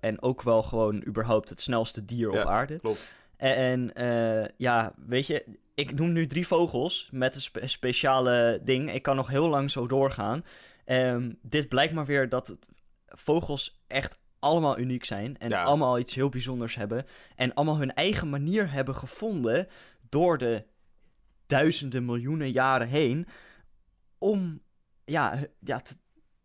[0.00, 2.40] en ook wel gewoon überhaupt het snelste dier Ja.
[2.42, 2.78] op aarde.
[2.78, 3.14] Klopt.
[3.40, 8.92] En eh, ja, weet je, ik noem nu drie vogels met een spe- speciale ding.
[8.94, 10.44] Ik kan nog heel lang zo doorgaan.
[10.84, 12.58] Ehm, dit blijkt maar weer dat
[13.06, 15.38] vogels echt allemaal uniek zijn.
[15.38, 15.62] En Ja.
[15.62, 17.06] allemaal iets heel bijzonders hebben.
[17.36, 19.66] En allemaal hun eigen manier hebben gevonden
[20.08, 20.64] door de
[21.46, 23.26] duizenden miljoenen jaren heen.
[24.18, 24.60] Om
[25.04, 25.94] ja, ja, te,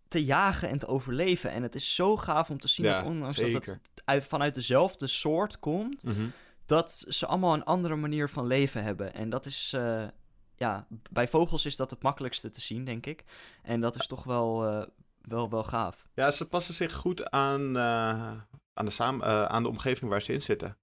[0.08, 1.52] te jagen en te overleven.
[1.52, 4.54] En het is zo gaaf om te zien Ja, dat ondanks dat het uit, vanuit
[4.56, 6.26] dezelfde soort komt Mhm.
[6.66, 9.14] Dat ze allemaal een andere manier van leven hebben.
[9.14, 10.08] En dat is, eh,
[10.56, 13.24] ja, bij vogels is dat het makkelijkste te zien, denk ik.
[13.64, 14.84] En dat is toch wel, eh,
[15.22, 16.08] wel, wel gaaf.
[16.14, 18.42] Ja, ze passen zich goed aan, eh,
[18.74, 20.78] aan, de aan de omgeving waar ze in zitten.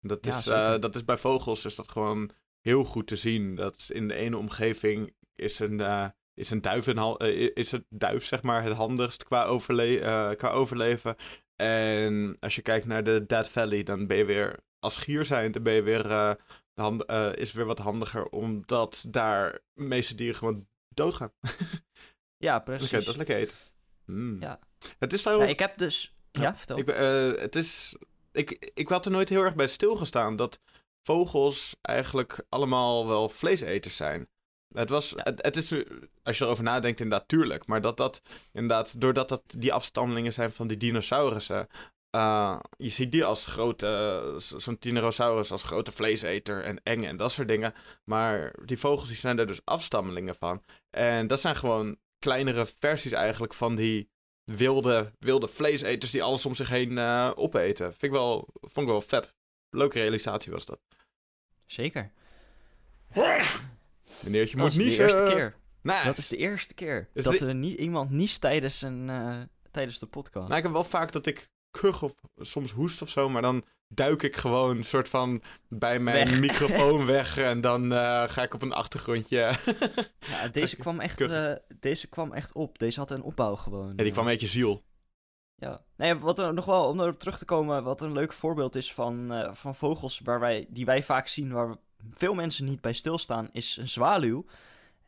[0.00, 0.44] Dat is,
[0.80, 2.30] dat is bij vogels is dat gewoon
[2.60, 3.54] heel goed te zien.
[3.54, 7.16] Dat in de ene omgeving is een, is een duif, een
[7.54, 11.16] is het duif zeg maar het handigst qua, overle qua overleven.
[11.56, 15.52] En als je kijkt naar de Dead Valley, dan ben je weer als gier zijn,
[15.52, 16.34] dan ben je weer, eh,
[16.74, 21.32] hand, eh, is weer wat handiger, omdat daar de meeste dieren gewoon doodgaan.
[22.36, 22.90] Ja, precies.
[22.90, 23.54] dat is lekker eten.
[24.06, 24.40] Mm.
[24.40, 24.58] Ja.
[24.98, 25.50] Het is Ja, trouwens...
[25.52, 26.12] ik heb dus...
[26.32, 26.78] Ja, vertel.
[26.78, 27.96] Ik, eh, het is,
[28.32, 30.60] ik, ik had er nooit heel erg bij stilgestaan dat
[31.02, 34.28] vogels eigenlijk allemaal wel vleeseters zijn.
[34.74, 35.22] Het, was, Ja.
[35.22, 35.72] het, het is,
[36.22, 37.66] als je erover nadenkt, inderdaad tuurlijk.
[37.66, 38.22] Maar dat dat,
[38.52, 41.68] inderdaad, doordat dat die afstammelingen zijn van die dinosaurussen.
[42.12, 43.86] Eh, je ziet die als grote,
[44.34, 47.74] eh, zo- zo'n Tyrannosaurus als grote vleeseter en eng en dat soort dingen.
[48.04, 50.62] Maar die vogels die zijn er dus afstammelingen van.
[50.90, 54.10] En dat zijn gewoon kleinere versies eigenlijk van die
[54.44, 57.86] wilde, wilde vleeseters die alles om zich heen eh, opeten.
[57.90, 59.34] Vind ik wel, vond ik wel vet.
[59.70, 60.80] Leuke realisatie was dat.
[61.66, 62.12] Zeker.
[64.20, 65.54] Meneertje Dat moet is de niet eerste keer.
[65.82, 69.10] Nou, Dat is de eerste keer Is dat dit- er niet, iemand niest tijdens, een,
[69.70, 70.46] tijdens de podcast.
[70.46, 73.64] nou, ik heb wel vaak dat ik kuch of soms hoest of zo, maar dan
[73.88, 76.40] duik ik gewoon soort van bij mijn Weg.
[76.40, 79.36] microfoon weg en dan eh, ga ik op een achtergrondje.
[80.18, 82.78] Ja, deze, kwam echt, eh, deze kwam echt op.
[82.78, 83.92] Deze had een opbouw gewoon.
[83.96, 84.82] Ja, die kwam uit je ziel.
[85.54, 85.84] Ja.
[85.96, 88.92] Nee, wat er nog wel, om erop terug te komen, wat een leuk voorbeeld is
[88.94, 91.76] van, eh, van vogels waar wij, die wij vaak zien, waar
[92.10, 94.44] veel mensen niet bij stilstaan, is een zwaluw.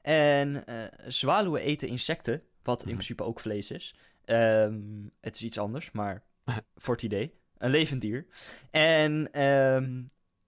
[0.02, 2.94] En eh zwaluwen eten insecten, wat in Mhm.
[2.94, 3.94] principe ook vlees is.
[4.24, 4.80] Ehm,
[5.20, 6.22] het is iets anders, maar
[6.82, 7.34] voor het idee.
[7.58, 8.26] Een levend dier.
[8.70, 10.02] En ehm,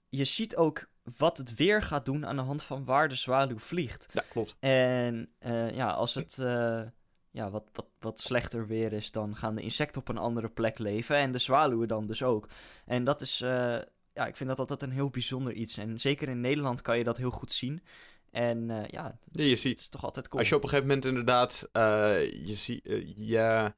[0.08, 3.58] je ziet ook wat het weer gaat doen aan de hand van waar de zwaluw
[3.58, 4.06] vliegt.
[4.12, 4.56] Ja, klopt.
[4.60, 6.82] En eh, ja, als het eh,
[7.30, 10.78] ja, wat, wat, wat slechter weer is, dan gaan de insecten op een andere plek
[10.78, 11.16] leven.
[11.16, 12.48] En de zwaluwen dan dus ook.
[12.86, 13.78] En dat is, eh,
[14.12, 15.76] ja, ik vind dat altijd een heel bijzonder iets.
[15.76, 17.82] En zeker in Nederland kan je dat heel goed zien.
[18.30, 20.40] En ja, het Ja, is, je ziet- het is toch altijd cool.
[20.40, 23.74] Als je op een gegeven moment inderdaad, je, zie, eh, je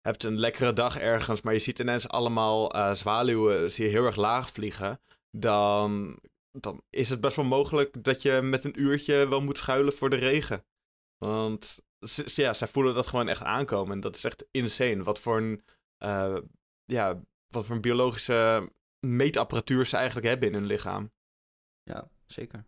[0.00, 4.04] hebt een lekkere dag ergens, maar je ziet ineens allemaal eh, zwaluwen, zie je heel
[4.04, 6.18] erg laag vliegen, dan,
[6.50, 10.10] dan is het best wel mogelijk dat je met een uurtje wel moet schuilen voor
[10.10, 10.64] de regen.
[11.18, 11.78] Want
[12.24, 15.02] ja, zij voelen dat gewoon echt aankomen en dat is echt insane.
[15.02, 15.64] Wat voor een,
[15.96, 16.38] eh,
[16.84, 18.70] ja, wat voor een biologische
[19.00, 21.12] meetapparatuur ze eigenlijk hebben in hun lichaam.
[21.82, 22.64] Ja, zeker.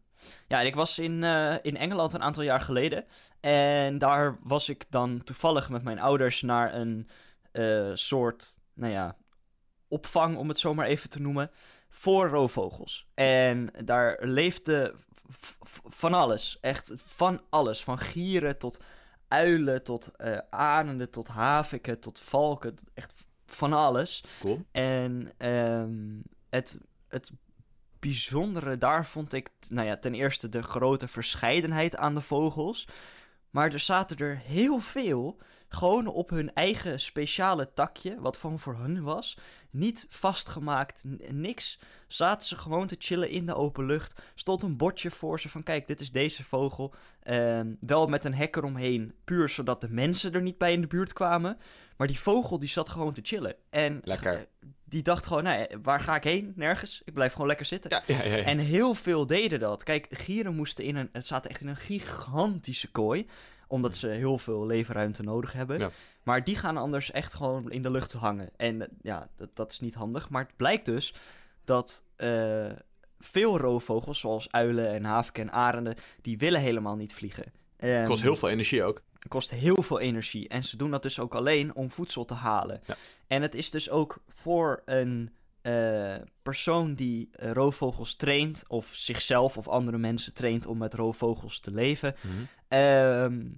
[0.48, 3.04] Ja, en ik was in, eh, in Engeland een aantal jaar geleden.
[3.40, 7.08] En daar was ik dan toevallig met mijn ouders naar een
[7.52, 9.16] eh, soort, nou ja,
[9.88, 11.50] opvang, om het zo maar even te noemen,
[11.88, 13.06] voor roofvogels.
[13.14, 14.94] En daar leefde
[15.88, 16.58] van alles.
[16.60, 17.84] Echt van alles.
[17.84, 18.80] Van gieren tot
[19.28, 22.74] uilen, tot eh arenden, tot haviken, tot valken.
[22.94, 23.14] Echt
[23.46, 24.24] van alles.
[24.40, 24.64] Cool.
[24.72, 27.30] En ehm, het, het
[28.00, 32.88] bijzondere daar vond ik, nou ja, ten eerste de grote verscheidenheid aan de vogels.
[33.50, 35.38] Maar er zaten er heel veel
[35.68, 39.38] gewoon op hun eigen speciale takje, wat van voor hun was.
[39.70, 41.80] Niet vastgemaakt, niks.
[42.08, 44.20] Zaten ze gewoon te chillen in de open lucht.
[44.34, 46.94] Stond een bordje voor ze van, kijk, dit is deze vogel.
[47.22, 50.86] Ehm, wel met een hek eromheen, puur zodat de mensen er niet bij in de
[50.86, 51.58] buurt kwamen.
[51.96, 53.54] Maar die vogel die zat gewoon te chillen.
[53.70, 54.46] En Lekker.
[54.90, 56.52] Eh, die dacht gewoon, nou, ja, waar ga ik heen?
[56.56, 57.02] Nergens.
[57.04, 57.90] Ik blijf gewoon lekker zitten.
[57.90, 58.42] Ja, ja, ja.
[58.42, 59.82] En heel veel deden dat.
[59.82, 63.26] Kijk, gieren moesten in een, het zaten echt in een gigantische kooi,
[63.68, 65.90] omdat ze heel veel leefruimte nodig hebben.
[66.22, 68.50] Maar die gaan anders echt gewoon in de lucht hangen.
[68.56, 70.28] En eh, ja, dat, dat is niet handig.
[70.28, 71.14] Maar het blijkt dus
[71.64, 72.70] dat eh,
[73.18, 77.52] veel roofvogels, zoals uilen en haviken en arenden, die willen helemaal niet vliegen.
[77.76, 79.02] Het kost heel veel energie ook.
[79.18, 80.48] het kost heel veel energie.
[80.48, 82.80] En ze doen dat dus ook alleen om voedsel te halen.
[82.86, 82.94] Ja.
[83.30, 89.56] En het is dus ook voor een eh, persoon die eh, roofvogels traint, of zichzelf
[89.56, 92.34] of andere mensen traint om met roofvogels te leven, Mhm.
[92.68, 93.48] ehm,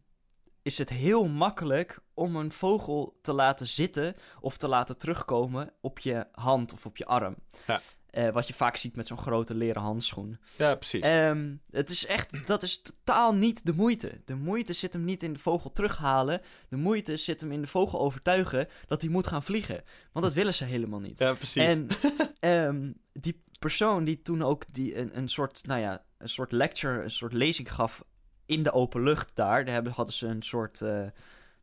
[0.62, 5.99] is het heel makkelijk om een vogel te laten zitten of te laten terugkomen op
[5.99, 7.37] je hand of op je arm.
[7.66, 7.81] Ja.
[8.12, 10.38] Eh, wat je vaak ziet met zo'n grote leren handschoen.
[10.56, 11.02] Ja, precies.
[11.02, 14.20] Ehm, het is echt, dat is totaal niet de moeite.
[14.24, 16.40] De moeite zit hem niet in de vogel terughalen.
[16.68, 19.82] De moeite zit hem in de vogel overtuigen dat hij moet gaan vliegen.
[20.12, 21.18] Want dat willen ze helemaal niet.
[21.18, 21.62] ja, precies.
[21.62, 21.86] En
[22.40, 27.02] ehm, die persoon die toen ook die, een, een soort, nou ja, een soort lecture,
[27.02, 28.04] een soort lezing gaf
[28.46, 29.64] in de open lucht daar.
[29.64, 30.88] Daar hebben, hadden ze een soort, eh,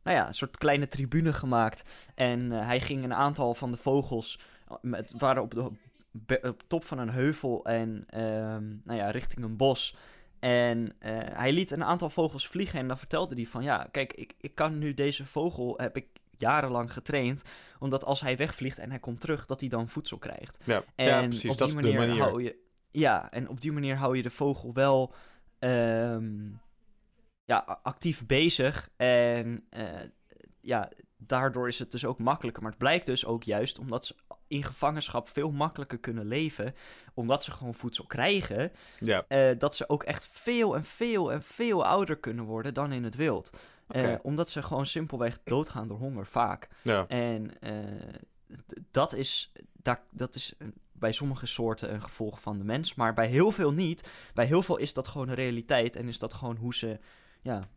[0.02, 1.82] nou ja, een soort kleine tribune gemaakt.
[2.14, 4.38] En eh, hij ging een aantal van de vogels,
[4.80, 5.70] met, waren op de
[6.42, 9.96] op top van een heuvel en ehm, nou ja, richting een bos.
[10.38, 14.12] En eh, hij liet een aantal vogels vliegen en dan vertelde hij van ja, kijk,
[14.12, 16.06] ik, ik kan nu deze vogel, heb ik
[16.36, 17.42] jarenlang getraind,
[17.78, 20.58] omdat als hij wegvliegt en hij komt terug, dat hij dan voedsel krijgt.
[20.64, 20.84] ja.
[20.94, 21.50] En ja, precies.
[21.50, 22.22] op Dat die is de manier, manier.
[22.22, 22.56] hou je.
[22.90, 25.14] Ja, en op die manier hou je de vogel wel
[25.58, 26.48] ehm,
[27.44, 28.88] ja, actief bezig.
[28.96, 29.86] En eh,
[30.60, 32.62] ja, daardoor is het dus ook makkelijker.
[32.62, 34.14] Maar het blijkt dus ook juist omdat ze
[34.50, 36.74] in gevangenschap veel makkelijker kunnen leven.
[37.14, 38.72] Omdat ze gewoon voedsel krijgen.
[39.00, 42.92] Ja, eh, dat ze ook echt veel en veel en veel ouder kunnen worden dan
[42.92, 43.50] in het wild.
[43.88, 46.68] Eh, omdat ze gewoon simpelweg doodgaan door honger, vaak.
[46.82, 47.06] ja.
[47.08, 47.74] En eh,
[48.90, 53.14] dat is, daar, dat is een- bij sommige soorten een gevolg van de mens, maar
[53.14, 54.08] bij heel veel niet.
[54.34, 56.98] Bij heel veel is dat gewoon een realiteit en is dat gewoon hoe ze
[57.42, 57.68] ja,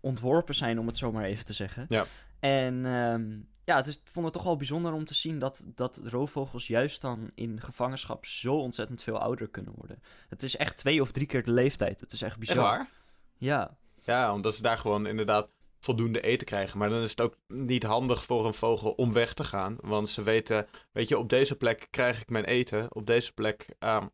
[0.00, 1.86] ontworpen zijn, om het zo maar even te zeggen.
[1.88, 2.04] Ja.
[2.40, 3.30] En ehm,
[3.64, 6.66] ja, het is, ik vond het toch wel bijzonder om te zien dat, dat roofvogels
[6.66, 10.02] juist dan in gevangenschap zo ontzettend veel ouder kunnen worden.
[10.28, 12.00] Het is echt twee of drie keer de leeftijd.
[12.00, 12.56] Het is echt bizar.
[12.56, 12.90] Echt waar?
[13.38, 15.48] Ja, Ja, omdat ze daar gewoon inderdaad
[15.84, 16.78] voldoende eten krijgen.
[16.78, 19.76] Maar dan is het ook niet handig voor een vogel om weg te gaan.
[19.80, 22.94] Want ze weten, weet je, op deze plek krijg ik mijn eten.
[22.94, 24.06] Op deze plek ehm,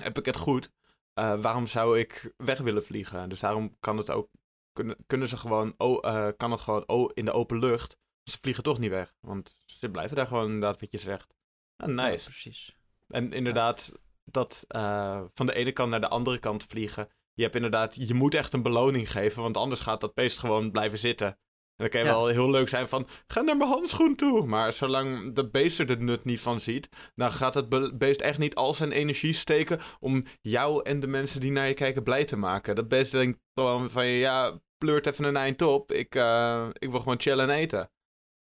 [0.00, 0.70] heb ik het goed.
[1.14, 3.28] Eh, waarom zou ik weg willen vliegen?
[3.28, 4.28] Dus daarom kan het ook,
[4.72, 7.96] kunnen, kunnen ze gewoon, oh, kan het gewoon oh, in de open lucht.
[8.30, 9.14] Ze vliegen toch niet weg.
[9.20, 11.34] Want ze blijven daar gewoon inderdaad wat je zegt.
[11.76, 12.24] Ah, ja, nice.
[12.24, 12.76] precies.
[13.08, 13.92] En inderdaad,
[14.24, 17.08] dat eh, van de ene kant naar de andere kant vliegen.
[17.32, 20.70] Je hebt inderdaad, je moet echt een beloning geven, want anders gaat dat beest gewoon
[20.70, 21.26] blijven zitten.
[21.26, 21.36] En
[21.76, 22.12] dan kan je Ja.
[22.12, 24.46] wel heel leuk zijn van, ga naar mijn handschoen toe.
[24.46, 28.20] Maar zolang de beest er het nut niet van ziet, dan gaat het be- beest
[28.20, 32.02] echt niet al zijn energie steken om jou en de mensen die naar je kijken
[32.02, 32.74] blij te maken.
[32.74, 35.92] Dat beest denkt gewoon van, ja, pleurt even een eind op.
[35.92, 37.90] Ik, eh, ik wil gewoon chillen en eten.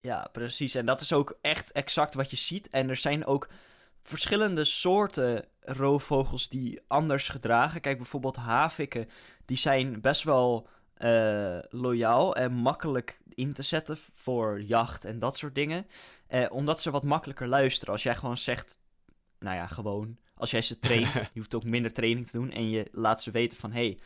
[0.01, 0.75] Ja, precies.
[0.75, 2.69] En dat is ook echt exact wat je ziet.
[2.69, 3.47] En er zijn ook
[4.03, 7.81] verschillende soorten roofvogels die anders gedragen.
[7.81, 9.09] Kijk, bijvoorbeeld haviken.
[9.45, 15.37] Die zijn best wel eh, loyaal en makkelijk in te zetten voor jacht en dat
[15.37, 15.87] soort dingen.
[16.27, 17.93] Eh, omdat ze wat makkelijker luisteren.
[17.93, 18.79] Als jij gewoon zegt,
[19.39, 20.17] nou ja, gewoon.
[20.35, 22.51] Als jij ze traint, je hoeft ook minder training te doen.
[22.51, 23.99] En je laat ze weten van, hey,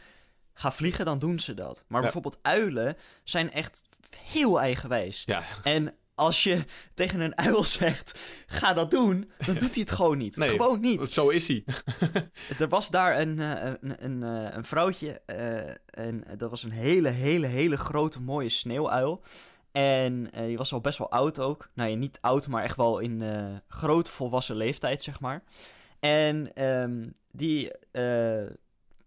[0.53, 1.83] ga vliegen, dan doen ze dat.
[1.87, 2.03] Maar Ja.
[2.03, 3.85] bijvoorbeeld uilen zijn echt
[4.17, 5.23] heel eigenwijs.
[5.25, 9.91] Ja, En als je tegen een uil zegt, ga dat doen, dan doet hij het
[9.91, 10.35] gewoon niet.
[10.35, 10.49] Nee.
[10.49, 11.09] Gewoon niet.
[11.09, 11.63] zo is hij.
[12.59, 16.71] Er was daar een, eh, een, een, eh, een vrouwtje eh, en dat was een
[16.71, 19.23] hele, hele, hele grote mooie sneeuwuil.
[19.71, 21.69] En eh, die was al best wel oud ook.
[21.73, 25.43] Nou ja, niet oud, maar echt wel in eh grote volwassen leeftijd, zeg maar.
[25.99, 28.43] En ehm, die eh,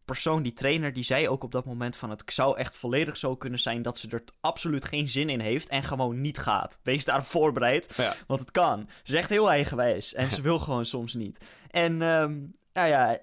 [0.07, 2.11] persoon, die trainer, die zei ook op dat moment van...
[2.11, 5.69] het zou echt volledig zo kunnen zijn dat ze er absoluut geen zin in heeft
[5.69, 6.79] en gewoon niet gaat.
[6.83, 8.15] Wees daar voorbereid, Ja.
[8.27, 8.89] want het kan.
[9.03, 11.39] Ze is echt heel eigenwijs en ze wil gewoon soms niet.
[11.71, 12.39] En ehm,
[12.77, 13.19] nou ja,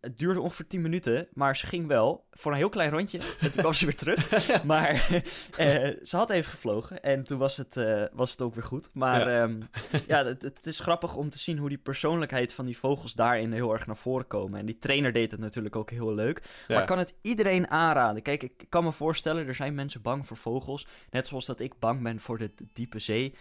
[0.00, 3.18] het duurde ongeveer 10 minuten, maar ze ging wel voor een heel klein rondje.
[3.18, 4.24] En toen kwam ze weer terug.
[4.64, 4.92] Maar
[5.56, 8.90] eh, ze had even gevlogen en toen was het, eh, was het ook weer goed.
[8.92, 9.46] Maar Ja.
[9.46, 13.14] ja, ja het, het is grappig om te zien hoe die persoonlijkheid van die vogels
[13.14, 14.60] daarin heel erg naar voren komen.
[14.60, 16.42] En die trainer deed het natuurlijk ook heel leuk.
[16.68, 16.76] Ja.
[16.76, 18.22] Maar kan het iedereen aanraden.
[18.22, 20.86] Kijk, ik kan me voorstellen, er zijn mensen bang voor vogels.
[21.10, 23.34] Net zoals dat ik bang ben voor de diepe zee.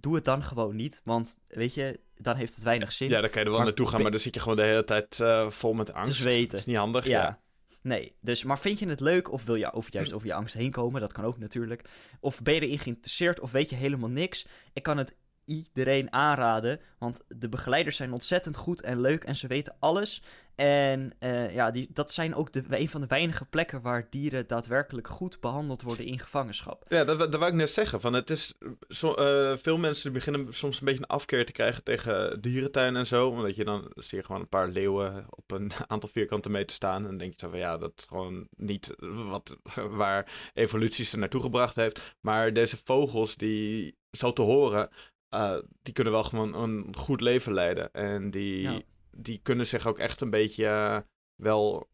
[0.00, 3.08] Doe het dan gewoon niet, want weet je, dan heeft het weinig zin.
[3.08, 4.62] Ja, dan kan je er wel Maar naartoe gaan, maar dan zit je gewoon de
[4.62, 6.14] hele tijd eh, vol met angst.
[6.14, 6.48] zweten.
[6.48, 7.06] Dat is niet handig.
[7.06, 7.22] Ja.
[7.22, 7.40] Ja.
[7.82, 10.54] Nee, dus, maar vind je het leuk of wil je over, juist over je angst
[10.54, 11.00] heen komen?
[11.00, 11.88] Dat kan ook natuurlijk.
[12.20, 14.46] Of ben je erin geïnteresseerd of weet je helemaal niks?
[14.72, 16.80] Ik kan het iedereen aanraden.
[16.98, 20.22] Want de begeleiders zijn ontzettend goed en leuk en ze weten alles.
[20.54, 24.46] En eh, ja, die, dat zijn ook de, een van de weinige plekken waar dieren
[24.46, 26.84] daadwerkelijk goed behandeld worden in gevangenschap.
[26.88, 28.00] Ja, dat, dat wou ik net zeggen.
[28.00, 28.54] Van het is,
[28.88, 33.28] eh, veel mensen beginnen soms een beetje een afkeer te krijgen tegen dierentuin en zo.
[33.28, 37.02] Omdat je dan zie je gewoon een paar leeuwen op een aantal vierkante meter staan.
[37.02, 38.94] En dan denk je zo van ja, dat is gewoon niet
[39.28, 39.56] wat,
[40.02, 42.16] waar evolutie ze naartoe gebracht heeft.
[42.20, 44.88] Maar deze vogels, die zo te horen,
[45.34, 47.92] uh, die kunnen wel gewoon een goed leven leiden.
[47.92, 48.80] En die, Ja.
[49.16, 50.98] Die kunnen zich ook echt een beetje eh,
[51.34, 51.90] wel.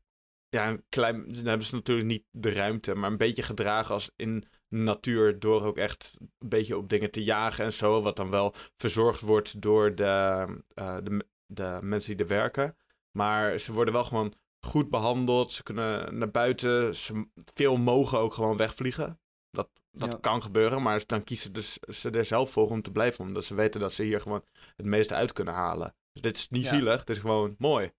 [0.49, 1.29] Ja, een klein.
[1.29, 5.39] Dan hebben ze natuurlijk niet de ruimte, maar een beetje gedragen als in natuur.
[5.39, 8.03] Door ook echt een beetje op dingen te jagen en zo.
[8.03, 12.77] Wat dan wel verzorgd wordt door de, eh, de, de mensen die er werken.
[13.11, 14.35] Maar ze worden wel gewoon
[14.66, 15.53] goed behandeld.
[15.53, 16.95] Ze kunnen naar buiten.
[16.97, 19.21] Ze, veel mogen ook gewoon wegvliegen.
[19.51, 20.19] Dat, dat Ja.
[20.19, 23.25] kan gebeuren, maar dan kiezen dus, ze er zelf voor om te blijven.
[23.25, 24.45] Omdat ze weten dat ze hier gewoon
[24.77, 25.95] het meeste uit kunnen halen.
[26.13, 26.75] Dus dit is niet Ja.
[26.75, 27.91] zielig, het is gewoon mooi.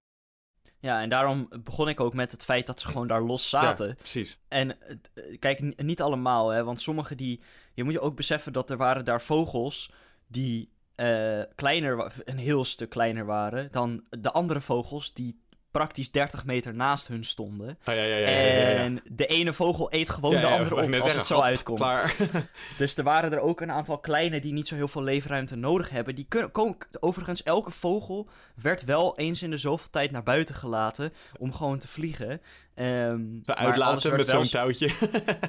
[0.82, 3.88] Ja, en daarom begon ik ook met het feit dat ze gewoon daar los zaten.
[3.88, 4.40] Ja, precies.
[4.48, 7.42] En eh, kijk, niet allemaal, hè, want sommige die...
[7.74, 9.92] Je moet je ook beseffen dat er waren daar vogels
[10.28, 15.40] die eh, kleiner, een heel stuk kleiner waren dan de andere vogels die
[15.72, 17.68] praktisch 30 meter naast hun stonden.
[17.86, 18.76] Oh, ja, ja, ja, ja, ja, ja.
[18.76, 21.80] En de ene vogel eet gewoon de andere op als zeggen, het zo uitkomt.
[21.80, 22.16] Klaar.
[22.78, 25.90] Dus er waren er ook een aantal kleine die niet zo heel veel leefruimte nodig
[25.90, 26.16] hebben.
[26.16, 30.56] Die kunnen, komen, overigens, elke vogel werd wel eens in de zoveel tijd naar buiten
[30.56, 32.42] gelaten om gewoon te vliegen.
[32.76, 34.92] Alles uitlaten met zo'n touwtje.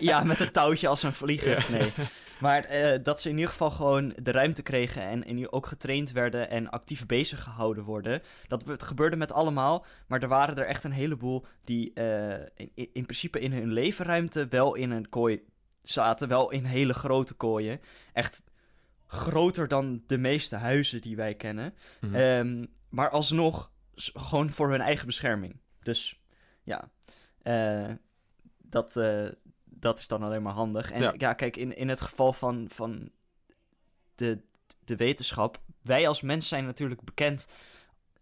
[0.01, 1.67] ja, met een touwtje als een vlieger.
[1.71, 1.93] Nee.
[2.41, 6.13] Maar eh, dat ze in ieder geval gewoon de ruimte kregen en, en ook getraind
[6.13, 8.23] werden en actief bezig gehouden worden.
[8.49, 12.71] Dat het gebeurde met allemaal, maar er waren er echt een heleboel die eh, in,
[12.75, 15.43] in in principe in hun leefruimte wel in een kooi
[15.83, 16.29] zaten.
[16.29, 17.81] Wel in hele grote kooien.
[18.13, 18.45] Echt
[19.07, 21.75] groter dan de meeste huizen die wij kennen.
[22.01, 22.15] Mhm.
[22.15, 25.61] Ehm, maar alsnog gewoon voor hun eigen bescherming.
[25.83, 26.21] Dus
[26.63, 26.91] ja,
[27.43, 27.91] eh,
[28.57, 28.97] dat,
[29.81, 30.91] dat is dan alleen maar handig.
[30.91, 31.15] En Ja.
[31.17, 33.11] ja, kijk, in, in het geval van, van
[34.15, 34.41] de,
[34.85, 37.47] de wetenschap, wij als mens zijn natuurlijk bekend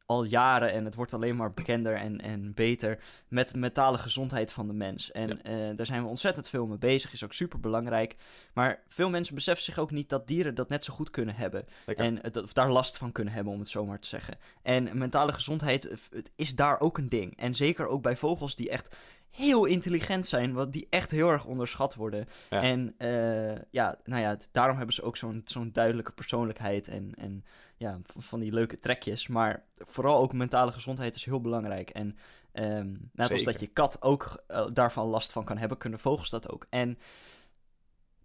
[0.06, 2.98] al jaren en het wordt alleen maar bekender en, en beter
[3.28, 5.12] met de mentale gezondheid van de mens.
[5.12, 5.42] En Ja.
[5.42, 8.16] eh, daar zijn we ontzettend veel mee bezig, is ook super belangrijk.
[8.52, 11.64] Maar veel mensen beseffen zich ook niet dat dieren dat net zo goed kunnen hebben.
[11.86, 12.04] Lekker.
[12.04, 14.38] En het- of daar last van kunnen hebben, om het zo maar te zeggen.
[14.62, 15.98] En mentale gezondheid eh,
[16.36, 17.36] is daar ook een ding.
[17.36, 18.96] En zeker ook bij vogels die echt
[19.30, 22.28] heel intelligent zijn, wat die echt heel erg onderschat worden.
[22.50, 22.62] Ja.
[22.62, 27.44] En eh, ja, nou ja, daarom hebben ze ook zo'n zo'n duidelijke persoonlijkheid en, en
[27.76, 29.28] ja, van die leuke trekjes.
[29.28, 31.90] Maar vooral ook mentale gezondheid is heel belangrijk.
[31.90, 32.16] En
[32.52, 36.30] ehm, net als dat je kat ook eh, daarvan last van kan hebben, kunnen vogels
[36.30, 36.66] dat ook.
[36.70, 36.98] En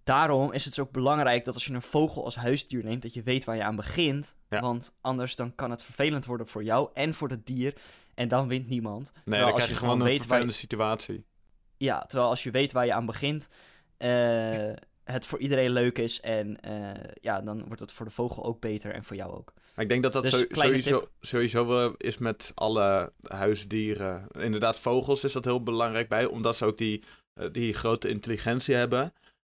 [0.04, 3.24] daarom is het ook belangrijk dat als je een vogel als huisdier neemt, dat je
[3.24, 4.36] weet waar je aan begint.
[4.50, 4.60] Ja.
[4.60, 7.76] Want anders dan kan het vervelend worden voor jou en voor het dier.
[8.16, 9.12] En dan wint niemand.
[9.14, 11.26] nee, Terwijl dan als krijg je gewoon een weet waar je- vervelende situatie.
[11.78, 13.48] ja, terwijl als je weet waar je aan begint,
[13.98, 14.72] eh,
[15.04, 16.22] het voor iedereen leuk is.
[16.22, 19.54] En eh, ja, dan wordt het voor de vogel ook beter en voor jou ook.
[19.76, 24.28] Maar ik denk dat dat Dus zo- sowieso, sowieso wel is met alle huisdieren.
[24.32, 27.04] Inderdaad, vogels is dat heel belangrijk bij, omdat ze ook die,
[27.34, 29.14] eh, die grote intelligentie hebben.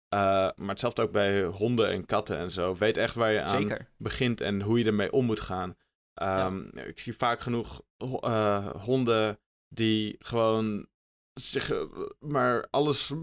[0.10, 2.76] Maar hetzelfde ook bij honden en katten en zo.
[2.76, 3.88] Weet echt waar je aan Zeker.
[3.98, 5.76] begint en hoe je ermee om moet gaan.
[6.20, 9.40] Ehm, Ik zie vaak genoeg eh, honden
[9.76, 10.88] die gewoon
[11.34, 11.82] zich, eh,
[12.20, 13.14] maar alles,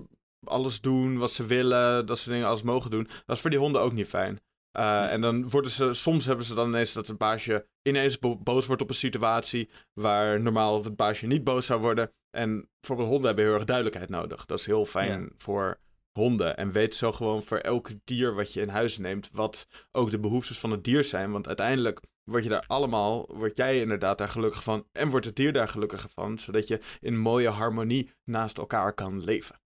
[0.45, 3.09] alles doen wat ze willen, dat soort dingen, alles mogen doen.
[3.27, 4.41] Dat is voor die honden ook niet fijn.
[4.79, 8.37] Uh, en dan worden ze, soms hebben ze dan ineens dat het baasje ineens bo
[8.37, 12.13] boos wordt op een situatie waar normaal het baasje niet boos zou worden.
[12.31, 14.45] En bijvoorbeeld honden hebben heel erg duidelijkheid nodig.
[14.47, 15.29] Dat is heel fijn Ja.
[15.39, 15.81] voor
[16.13, 16.57] honden.
[16.57, 20.21] En weet zo gewoon voor elk dier wat je in huis neemt, wat ook de
[20.21, 21.33] behoeftes van het dier zijn.
[21.33, 25.37] Want uiteindelijk word je daar allemaal, word jij inderdaad daar gelukkig van en wordt het
[25.37, 29.61] dier daar gelukkiger van, zodat je in mooie harmonie naast elkaar kan leven.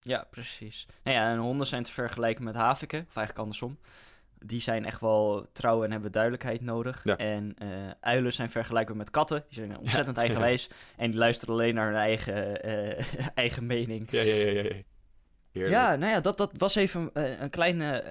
[0.00, 0.86] Ja, precies.
[1.02, 3.78] Nou ja, en honden zijn te vergelijken met haviken, of eigenlijk andersom.
[4.44, 7.00] Die zijn echt wel trouw en hebben duidelijkheid nodig.
[7.04, 7.16] Ja.
[7.16, 7.68] En eh,
[8.00, 9.44] uilen zijn vergelijkbaar met katten.
[9.48, 10.70] Die zijn ontzettend eigenwijs.
[10.96, 14.10] En die luisteren alleen naar hun eigen, eh, eigen mening.
[14.10, 14.62] Ja, ja, ja, ja.
[14.62, 14.82] ja.
[15.52, 15.74] Heerlijk.
[15.74, 18.04] Ja, nou ja, dat, dat was even eh, een kleine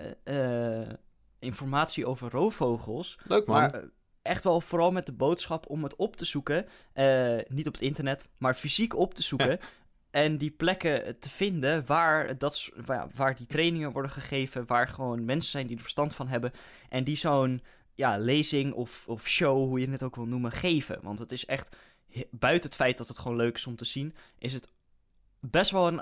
[1.41, 3.19] informatie over roofvogels.
[3.23, 3.57] Leuk man.
[3.57, 3.87] Maar eh,
[4.21, 6.67] echt wel vooral met de boodschap om het op te zoeken.
[6.93, 9.59] eh, niet op het internet, maar fysiek op te zoeken.
[10.11, 14.65] En die plekken te vinden waar, dat, waar, waar die trainingen worden gegeven.
[14.65, 16.51] Waar gewoon mensen zijn die er verstand van hebben.
[16.89, 17.61] En die zo'n
[17.95, 20.99] ja, lezing of, of show, hoe je het ook wil noemen, geven.
[21.01, 21.75] Want het is echt,
[22.31, 24.67] buiten het feit dat het gewoon leuk is om te zien, is het
[25.39, 26.01] best wel een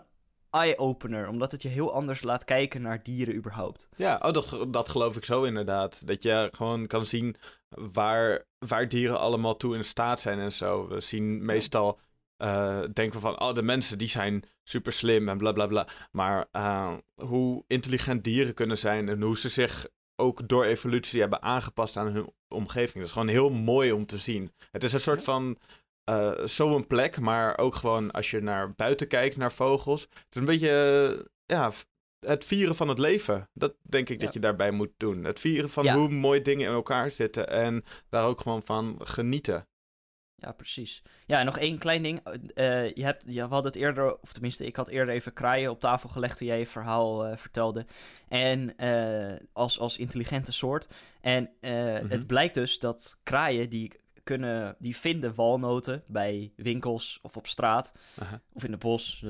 [0.50, 3.90] eye-opener, omdat het je heel anders laat kijken naar dieren überhaupt.
[3.96, 6.08] Ja, oh, dat, dat geloof ik zo inderdaad.
[6.08, 7.36] Dat je gewoon kan zien
[7.70, 10.88] waar, waar dieren allemaal toe in staat zijn en zo.
[10.88, 12.00] We zien meestal,
[12.38, 15.88] eh, denken we van, oh, de mensen die zijn super slim en bla bla bla.
[16.12, 21.42] Maar eh, hoe intelligent dieren kunnen zijn en hoe ze zich ook door evolutie hebben
[21.42, 22.94] aangepast aan hun omgeving.
[22.94, 24.54] Dat is gewoon heel mooi om te zien.
[24.72, 25.58] Het is een soort van
[26.10, 30.02] uh, zo'n plek, maar ook gewoon als je naar buiten kijkt, naar vogels.
[30.02, 30.70] Het is een beetje,
[31.18, 31.72] eh, ja,
[32.20, 33.50] het vieren van het leven.
[33.54, 35.24] Dat denk ik dat je daarbij moet doen.
[35.24, 39.68] Het vieren van hoe mooi dingen in elkaar zitten en daar ook gewoon van genieten.
[40.36, 41.02] Ja, precies.
[41.26, 42.22] Ja, en nog één klein ding.
[42.28, 45.80] Uh, je, hebt, je had het eerder, of tenminste, ik had eerder even kraaien op
[45.80, 47.86] tafel gelegd toen jij je verhaal vertelde.
[48.28, 48.76] En
[49.54, 50.88] als, als intelligente soort.
[51.22, 52.10] En mhm.
[52.10, 54.00] het blijkt dus dat kraaien die
[54.30, 57.94] kunnen, die vinden walnoten bij winkels of op straat.
[58.54, 59.26] Of in de bos,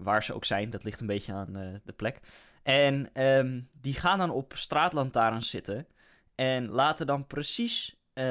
[0.00, 0.70] waar ze ook zijn.
[0.70, 2.20] Dat ligt een beetje aan uh, de plek.
[2.62, 5.86] En um, die gaan dan op straatlantaarns zitten.
[6.34, 8.24] En laten dan precies uh,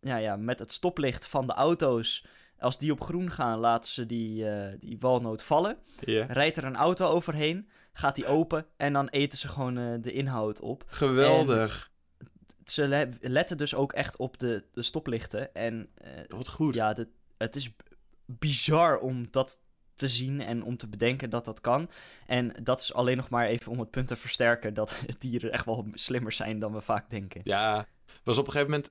[0.00, 2.26] ja, ja, met het stoplicht van de auto's.
[2.58, 5.76] Als die op groen gaan, laten ze die, uh, die walnoot vallen.
[6.04, 6.30] Yeah.
[6.30, 10.60] Rijdt er een auto overheen, gaat die open en dan eten ze gewoon de inhoud
[10.60, 10.84] op.
[10.86, 11.92] Geweldig
[12.64, 15.54] ze letten dus ook echt op de, de stoplichten.
[15.54, 16.74] En, uh, Wat goed.
[16.74, 17.70] Ja, de, het is
[18.26, 19.60] bizar om dat
[19.94, 21.90] te zien en om te bedenken dat dat kan.
[22.26, 25.64] En dat is alleen nog maar even om het punt te versterken dat dieren echt
[25.64, 27.40] wel slimmer zijn dan we vaak denken.
[27.44, 27.86] Ja,
[28.22, 28.90] was op een gegeven moment.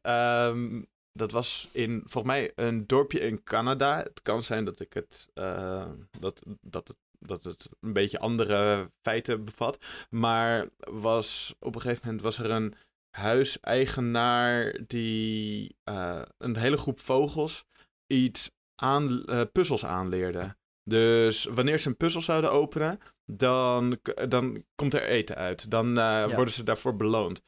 [0.56, 3.98] Um, dat was in volgens mij een dorpje in Canada.
[3.98, 5.30] Het kan zijn dat ik het.
[5.36, 6.98] Uh, dat, dat het
[7.28, 9.86] dat het een beetje andere feiten bevat.
[10.10, 12.76] Maar was op een gegeven moment was er een
[13.16, 17.66] huiseigenaar die uh, een hele groep vogels
[18.08, 20.56] iets aan, uh, puzzels aanleerde.
[20.84, 24.00] Dus wanneer ze een puzzel zouden openen, dan,
[24.30, 25.72] dan komt er eten uit.
[25.72, 27.42] Dan uh, worden ze daarvoor beloond.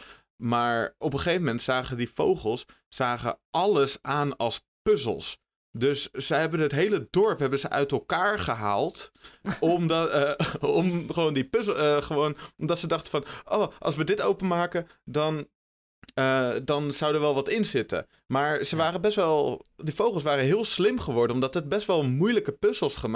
[0.44, 5.38] Maar op een gegeven moment zagen die vogels zagen alles aan als puzzels.
[5.78, 9.12] Dus ze hebben het hele dorp hebben ze uit elkaar gehaald.
[9.60, 11.78] omdat, uh, om gewoon die puzzel.
[11.78, 13.26] Uh, gewoon, omdat ze dachten van.
[13.46, 14.88] Oh, als we dit openmaken.
[15.04, 15.48] Dan
[16.16, 18.08] uh, dan zou er wel wat in zitten.
[18.28, 19.66] Maar ze waren best wel.
[19.76, 21.36] Die vogels waren heel slim geworden.
[21.36, 23.12] Omdat het best wel moeilijke puzzels uh,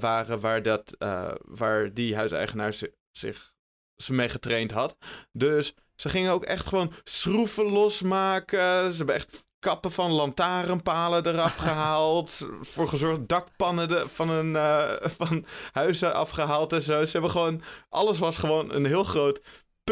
[0.00, 0.40] waren.
[0.40, 2.74] Waar, dat, uh, waar die huiseigenaar
[3.12, 3.52] zich
[3.96, 4.96] ze mee getraind had.
[5.32, 8.90] Dus ze gingen ook echt gewoon schroeven losmaken.
[8.90, 12.46] Ze hebben echt kappen van lantaarnpalen eraf gehaald.
[12.60, 14.52] voor gezorgd dakpannen de, van, een,
[15.18, 17.04] van huizen afgehaald en zo.
[17.04, 17.62] Ze hebben gewoon.
[17.88, 19.40] Alles was gewoon een heel groot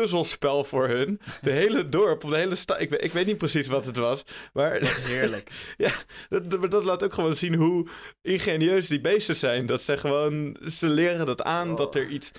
[0.00, 1.20] puzzelspel voor hun.
[1.42, 2.80] De hele dorp, de hele stad.
[2.80, 4.24] Ik, ik, weet niet precies wat het was.
[4.52, 4.80] Maar.
[4.82, 5.50] heerlijk.
[5.76, 5.92] ja,
[6.28, 7.88] dat, dat, laat ook gewoon zien hoe
[8.22, 9.66] ingenieus die beesten zijn.
[9.66, 10.56] Dat ze gewoon.
[10.70, 12.32] Ze leren dat aan dat er iets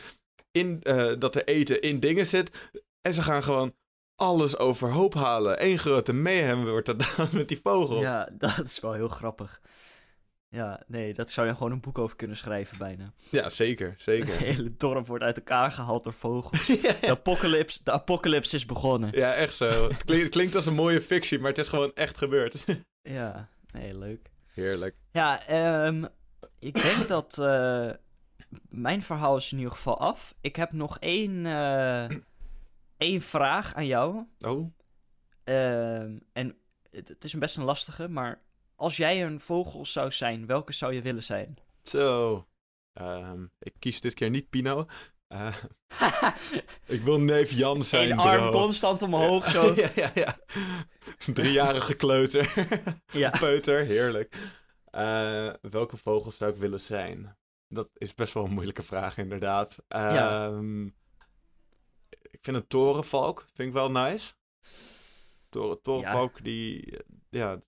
[0.51, 0.80] in.
[0.84, 2.49] Uh, dat er eten in dingen zit.
[3.01, 3.74] En ze gaan gewoon
[4.16, 5.66] alles overhoop halen.
[5.66, 8.01] Eén grote mayhem wordt dat dan met die vogels.
[8.01, 9.62] Ja, dat is wel heel grappig.
[10.52, 13.14] Ja, nee, dat zou je gewoon een boek over kunnen schrijven bijna.
[13.30, 14.28] Ja, zeker, zeker.
[14.32, 16.66] Het hele dorp wordt uit elkaar gehaald door vogels.
[17.02, 19.10] De, apocalypse, de apocalypse is begonnen.
[19.14, 19.89] Ja, echt zo.
[19.89, 22.66] Het klinkt, klinkt als een mooie fictie, maar het is gewoon echt gebeurd.
[23.02, 24.30] ja, nee, leuk.
[24.54, 24.95] Heerlijk.
[25.12, 25.50] Ja,
[25.88, 26.08] um,
[26.60, 27.91] ik denk dat uh,
[28.70, 30.36] mijn verhaal is in ieder geval af.
[30.41, 32.10] Ik heb nog één, uh,
[32.97, 34.26] één vraag aan jou.
[34.39, 34.74] Oh.
[35.45, 36.00] Uh,
[36.34, 36.58] en
[36.91, 38.41] het, het is een best een lastige, maar
[38.80, 41.58] als jij een vogel zou zijn, welke zou je willen zijn?
[41.84, 42.48] Zo.
[42.94, 44.86] Um, ik kies dit keer niet Pino.
[45.30, 45.56] Uh,
[46.96, 48.12] ik wil neef Jan zijn.
[48.12, 49.74] Een arm constant omhoog zo.
[49.76, 50.38] ja, ja, ja.
[51.34, 52.54] Driejarige kleuter.
[53.12, 53.30] ja.
[53.40, 54.36] Peuter, heerlijk.
[54.92, 57.38] Uh, welke vogel zou ik willen zijn?
[57.68, 59.84] Dat is best wel een moeilijke vraag, inderdaad.
[59.88, 60.46] Ja.
[60.46, 60.86] Ehm,
[62.10, 64.34] ik vind een torenvalk vind ik wel nice.
[65.50, 66.44] Toren, torenvalk, ja.
[66.44, 66.98] die,
[67.30, 67.60] ja,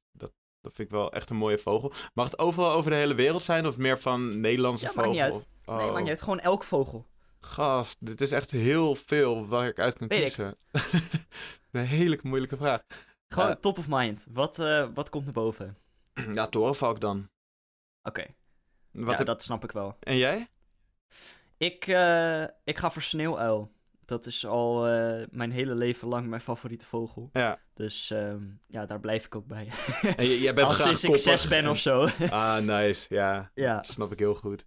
[0.62, 1.94] dat vind ik wel echt een mooie vogel.
[2.14, 5.14] Mag het overal over de hele wereld zijn of meer van Nederlandse ja, vogel?
[5.14, 5.46] Maakt niet uit.
[5.66, 5.78] Oh.
[5.78, 6.22] Nee, maakt niet uit.
[6.22, 7.08] Gewoon elk vogel.
[7.40, 10.58] Gast, dit is echt heel veel waar ik uit kan kiezen.
[11.72, 12.82] een hele moeilijke vraag.
[13.28, 14.28] Gewoon uh, top of mind.
[14.32, 15.78] Wat, uh, wat komt naar boven?
[16.34, 17.30] Ja, torenvalk dan.
[18.04, 18.36] Oké.
[18.92, 19.16] Okay.
[19.18, 19.96] Ja, dat snap ik wel.
[20.00, 20.48] En jij?
[21.58, 23.72] Ik, uh, ik ga voor sneeuwuil
[24.06, 27.30] dat is al uh, mijn hele leven lang mijn favoriete vogel.
[27.34, 27.60] Ja.
[27.74, 29.68] Dus um, ja, daar blijf ik ook bij.
[30.18, 32.08] En jij bent Als sinds ik zes ben of zo.
[32.30, 33.06] ah, nice.
[33.10, 33.76] Ja, ja.
[33.76, 34.64] dat snap ik heel goed.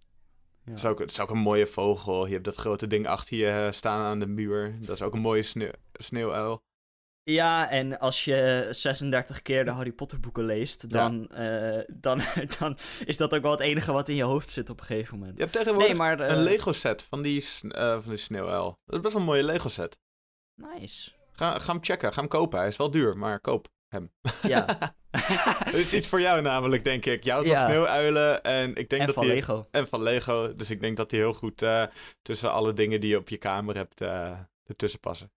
[0.63, 0.71] Ja.
[0.71, 2.25] Het, is ook, het is ook een mooie vogel.
[2.25, 4.75] Je hebt dat grote ding achter je staan aan de muur.
[4.79, 6.63] Dat is ook een mooie sneeuw, sneeuwuil.
[7.31, 12.21] Ja, en als je 36 keer de Harry Potter boeken leest, dan, eh, dan,
[12.59, 15.17] dan is dat ook wel het enige wat in je hoofd zit op een gegeven
[15.17, 15.37] moment.
[15.37, 16.19] Je hebt tegenwoordig Nee, maar...
[16.19, 18.79] eh, een Lego set van die, eh, van die sneeuwuil.
[18.85, 19.97] Dat is best wel een mooie Lego set.
[20.55, 21.11] Nice.
[21.31, 22.59] Ga, ga hem checken, ga hem kopen.
[22.59, 24.11] Hij is wel duur, maar koop hem.
[24.41, 24.65] Ja.
[25.65, 27.23] Het is iets voor jou namelijk, denk ik.
[27.23, 27.65] Jou van Ja.
[27.65, 29.33] sneeuwuilen en ik denk en dat van die...
[29.33, 29.67] Lego.
[29.71, 30.55] En van Lego.
[30.55, 31.83] Dus ik denk dat die heel goed eh,
[32.21, 35.31] tussen alle dingen die je op je kamer hebt eh, ertussen passen.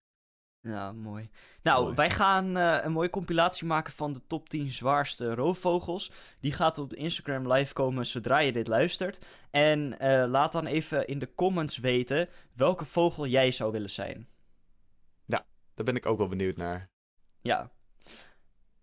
[0.60, 1.30] Ja, mooi.
[1.62, 1.94] Nou, Mooi.
[1.94, 6.12] wij gaan eh, een mooie compilatie maken van de top 10 zwaarste roofvogels.
[6.40, 9.26] Die gaat op Instagram live komen zodra je dit luistert.
[9.50, 14.28] En eh, laat dan even in de comments weten welke vogel jij zou willen zijn.
[15.78, 16.90] Daar ben ik ook wel benieuwd naar.
[17.40, 17.70] Ja.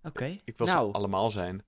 [0.04, 0.38] Oké.
[0.44, 1.64] Ik wil nou, ze allemaal zijn.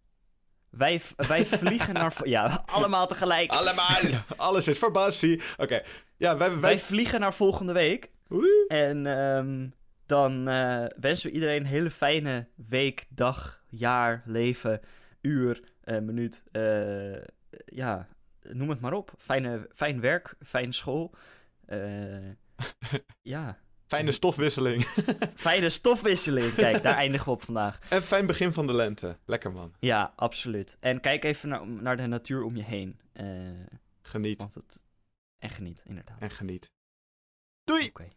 [0.69, 2.27] wij, wij vliegen naar...
[2.27, 3.51] Ja, allemaal tegelijk.
[3.51, 3.97] Allemaal!
[4.37, 5.41] Alles is voor Bassie.
[5.57, 5.83] Oké.
[6.17, 6.49] Ja, wij...
[6.49, 6.59] wij...
[6.59, 8.11] Wij vliegen naar volgende week.
[8.67, 9.69] En ehm,
[10.07, 14.81] dan eh, wensen we iedereen een hele fijne week, dag, jaar, leven,
[15.21, 16.43] uur, eh, minuut.
[16.51, 17.21] eh,
[17.65, 18.07] ja,
[18.41, 19.13] noem het maar op.
[19.17, 21.13] Fijne, fijn werk, fijne school.
[23.21, 24.85] Ja, Fijne stofwisseling.
[25.47, 26.53] fijne stofwisseling.
[26.53, 27.79] Kijk, daar eindigen we op vandaag.
[27.89, 29.17] en fijn begin van de lente.
[29.25, 29.73] Lekker man.
[29.79, 30.77] Ja, absoluut.
[30.79, 32.99] En kijk even naar, naar de natuur om je heen.
[34.01, 34.81] Geniet want het...
[35.37, 36.19] En geniet, inderdaad.
[36.21, 36.71] en geniet.
[37.63, 37.87] Doei!
[37.87, 38.09] Oké.